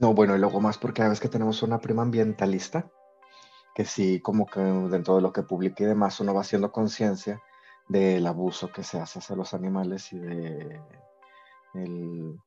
No, 0.01 0.13
bueno, 0.13 0.37
y 0.37 0.39
luego 0.39 0.61
más 0.61 0.77
porque 0.77 1.03
a 1.03 1.09
veces 1.09 1.21
que 1.21 1.29
tenemos 1.29 1.63
una 1.63 1.79
prima 1.79 2.03
ambientalista, 2.03 2.91
que 3.75 3.85
sí, 3.85 4.21
como 4.21 4.47
que 4.47 4.61
dentro 4.61 5.17
de 5.17 5.23
lo 5.23 5.33
que 5.33 5.43
publica 5.43 5.85
y 5.85 5.87
demás, 5.87 6.19
uno 6.21 6.35
va 6.35 6.41
haciendo 6.41 6.73
conciencia 6.73 7.41
del 7.89 8.27
abuso 8.27 8.71
que 8.73 8.83
se 8.83 9.01
hace 9.01 9.21
hacia 9.21 9.37
los 9.37 9.55
animales 9.55 10.13
y 10.13 10.19
de 10.19 10.81
el, 11.75 12.41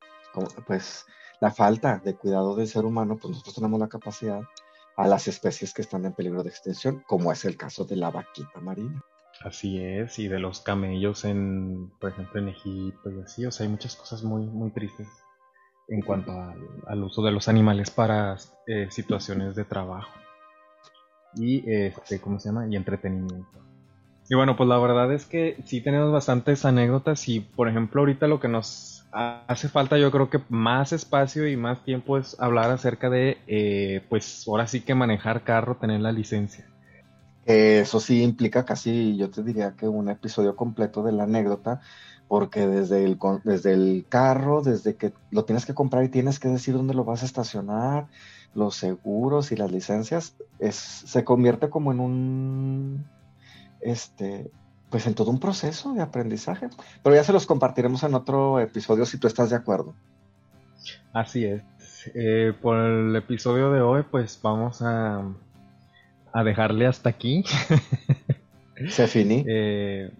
pues 0.66 1.06
la 1.40 1.50
falta 1.50 2.00
de 2.04 2.14
cuidado 2.14 2.54
del 2.54 2.68
ser 2.68 2.84
humano, 2.84 3.16
pues 3.16 3.30
nosotros 3.30 3.54
tenemos 3.54 3.80
la 3.80 3.88
capacidad 3.88 4.42
a 4.96 5.08
las 5.08 5.28
especies 5.28 5.72
que 5.72 5.82
están 5.82 6.04
en 6.04 6.12
peligro 6.12 6.42
de 6.42 6.50
extinción, 6.50 7.02
como 7.06 7.32
es 7.32 7.44
el 7.44 7.56
caso 7.56 7.84
de 7.84 7.96
la 7.96 8.10
vaquita 8.10 8.60
marina. 8.60 9.02
Así 9.42 9.82
es, 9.82 10.18
y 10.18 10.28
de 10.28 10.38
los 10.38 10.60
camellos 10.60 11.24
en, 11.24 11.90
por 11.98 12.10
ejemplo, 12.10 12.40
en 12.40 12.48
Egipto 12.48 13.10
y 13.10 13.20
así, 13.22 13.46
o 13.46 13.50
sea, 13.50 13.64
hay 13.64 13.70
muchas 13.70 13.96
cosas 13.96 14.22
muy, 14.22 14.44
muy 14.44 14.70
tristes 14.70 15.08
en 15.88 16.02
cuanto 16.02 16.32
al, 16.86 17.02
uso 17.02 17.22
de 17.22 17.32
los 17.32 17.48
animales 17.48 17.90
para 17.90 18.36
eh, 18.66 18.88
situaciones 18.90 19.56
de 19.56 19.64
trabajo 19.64 20.12
y, 21.34 21.68
este, 21.70 22.20
¿cómo 22.20 22.38
se 22.38 22.50
llama? 22.50 22.66
Y 22.68 22.76
entretenimiento. 22.76 23.58
Y 24.28 24.34
bueno, 24.34 24.56
pues 24.56 24.68
la 24.68 24.78
verdad 24.78 25.12
es 25.12 25.26
que 25.26 25.56
sí 25.64 25.80
tenemos 25.80 26.12
bastantes 26.12 26.64
anécdotas 26.64 27.28
y, 27.28 27.40
por 27.40 27.68
ejemplo, 27.68 28.00
ahorita 28.00 28.28
lo 28.28 28.40
que 28.40 28.48
nos 28.48 29.01
hace 29.12 29.68
falta 29.68 29.98
yo 29.98 30.10
creo 30.10 30.30
que 30.30 30.40
más 30.48 30.92
espacio 30.92 31.46
y 31.46 31.56
más 31.56 31.84
tiempo 31.84 32.18
es 32.18 32.38
hablar 32.40 32.70
acerca 32.70 33.10
de, 33.10 33.38
eh, 33.46 34.04
pues 34.08 34.44
ahora 34.48 34.66
sí 34.66 34.80
que 34.80 34.94
manejar 34.94 35.44
carro, 35.44 35.76
tener 35.76 36.00
la 36.00 36.12
licencia. 36.12 36.66
Eso 37.44 38.00
sí 38.00 38.22
implica 38.22 38.64
casi, 38.64 39.16
yo 39.16 39.28
te 39.30 39.42
diría 39.42 39.74
que 39.76 39.88
un 39.88 40.08
episodio 40.08 40.56
completo 40.56 41.02
de 41.02 41.12
la 41.12 41.24
anécdota, 41.24 41.80
porque 42.28 42.66
desde 42.66 43.04
el, 43.04 43.18
desde 43.44 43.72
el 43.74 44.06
carro, 44.08 44.62
desde 44.62 44.96
que 44.96 45.12
lo 45.30 45.44
tienes 45.44 45.66
que 45.66 45.74
comprar 45.74 46.04
y 46.04 46.08
tienes 46.08 46.38
que 46.38 46.48
decir 46.48 46.74
dónde 46.74 46.94
lo 46.94 47.04
vas 47.04 47.22
a 47.22 47.26
estacionar, 47.26 48.06
los 48.54 48.76
seguros 48.76 49.50
y 49.52 49.56
las 49.56 49.72
licencias, 49.72 50.36
es, 50.58 50.76
se 50.76 51.24
convierte 51.24 51.68
como 51.68 51.92
en 51.92 52.00
un, 52.00 53.04
este, 53.80 54.50
pues 54.92 55.06
en 55.06 55.14
todo 55.14 55.30
un 55.30 55.40
proceso 55.40 55.94
de 55.94 56.02
aprendizaje. 56.02 56.68
Pero 57.02 57.16
ya 57.16 57.24
se 57.24 57.32
los 57.32 57.46
compartiremos 57.46 58.02
en 58.02 58.14
otro 58.14 58.60
episodio 58.60 59.06
si 59.06 59.18
tú 59.18 59.26
estás 59.26 59.48
de 59.48 59.56
acuerdo. 59.56 59.94
Así 61.14 61.46
es. 61.46 61.62
Eh, 62.14 62.52
por 62.60 62.76
el 62.76 63.16
episodio 63.16 63.72
de 63.72 63.80
hoy, 63.80 64.02
pues 64.08 64.38
vamos 64.42 64.82
a, 64.82 65.24
a 66.32 66.44
dejarle 66.44 66.86
hasta 66.86 67.08
aquí. 67.08 67.42
Se 68.90 69.06
finí. 69.06 69.44
Eh, 69.48 70.10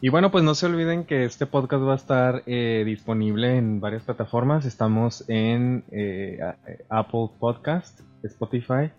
y 0.00 0.08
bueno, 0.08 0.32
pues 0.32 0.42
no 0.42 0.54
se 0.54 0.66
olviden 0.66 1.04
que 1.04 1.24
este 1.24 1.46
podcast 1.46 1.82
va 1.84 1.92
a 1.92 1.96
estar 1.96 2.42
eh, 2.46 2.82
disponible 2.84 3.56
en 3.56 3.80
varias 3.80 4.02
plataformas. 4.02 4.64
Estamos 4.64 5.24
en 5.28 5.84
Apple 6.88 7.30
Podcast, 7.38 8.00
Spotify 8.22 8.90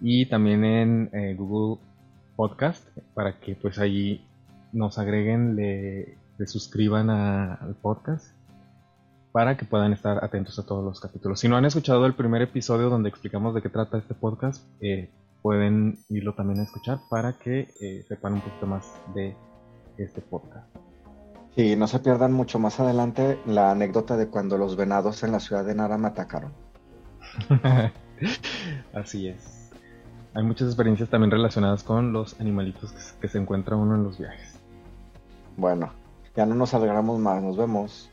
y 0.00 0.26
también 0.26 0.64
en 0.64 1.36
Google 1.36 1.80
podcast 2.36 2.86
para 3.14 3.40
que 3.40 3.56
pues 3.56 3.78
ahí 3.78 4.24
nos 4.72 4.98
agreguen, 4.98 5.56
le, 5.56 6.18
suscriban 6.46 7.10
al 7.10 7.74
podcast 7.76 8.36
para 9.32 9.56
que 9.56 9.64
puedan 9.64 9.92
estar 9.92 10.22
atentos 10.24 10.58
a 10.58 10.66
todos 10.66 10.84
los 10.84 11.00
capítulos. 11.00 11.40
Si 11.40 11.48
no 11.48 11.56
han 11.56 11.64
escuchado 11.64 12.06
el 12.06 12.14
primer 12.14 12.42
episodio 12.42 12.88
donde 12.88 13.08
explicamos 13.08 13.54
de 13.54 13.62
qué 13.62 13.68
trata 13.68 13.98
este 13.98 14.14
podcast, 14.14 14.64
eh, 14.80 15.10
pueden 15.42 15.98
irlo 16.08 16.34
también 16.34 16.60
a 16.60 16.62
escuchar 16.62 17.00
para 17.10 17.34
que 17.34 17.68
eh, 17.80 18.04
sepan 18.08 18.34
un 18.34 18.40
poquito 18.40 18.66
más 18.66 18.86
de 19.14 19.36
este 19.98 20.20
podcast. 20.20 20.68
Sí, 21.54 21.74
no 21.76 21.86
se 21.86 21.98
pierdan 22.00 22.32
mucho 22.32 22.58
más 22.58 22.80
adelante 22.80 23.38
la 23.46 23.70
anécdota 23.70 24.16
de 24.16 24.28
cuando 24.28 24.58
los 24.58 24.76
venados 24.76 25.22
en 25.22 25.32
la 25.32 25.40
ciudad 25.40 25.64
de 25.64 25.74
Nara 25.74 25.96
me 25.98 26.08
atacaron. 26.08 26.52
Así 28.94 29.28
es 29.28 29.65
hay 30.36 30.42
muchas 30.42 30.68
experiencias 30.68 31.08
también 31.08 31.30
relacionadas 31.30 31.82
con 31.82 32.12
los 32.12 32.38
animalitos 32.38 32.92
que, 33.20 33.26
se 33.26 33.38
encuentra 33.38 33.74
uno 33.74 33.94
en 33.94 34.04
los 34.04 34.18
viajes. 34.18 34.60
Bueno, 35.56 35.92
ya 36.36 36.44
no 36.44 36.54
nos 36.54 36.74
alegramos 36.74 37.18
más, 37.18 37.42
nos 37.42 37.56
vemos. 37.56 38.10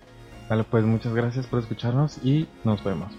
Vale, 0.50 0.64
pues 0.64 0.86
muchas 0.86 1.14
gracias 1.14 1.48
por 1.48 1.60
escucharnos 1.60 2.24
y 2.24 2.48
nos 2.64 2.82
vemos. 2.82 3.12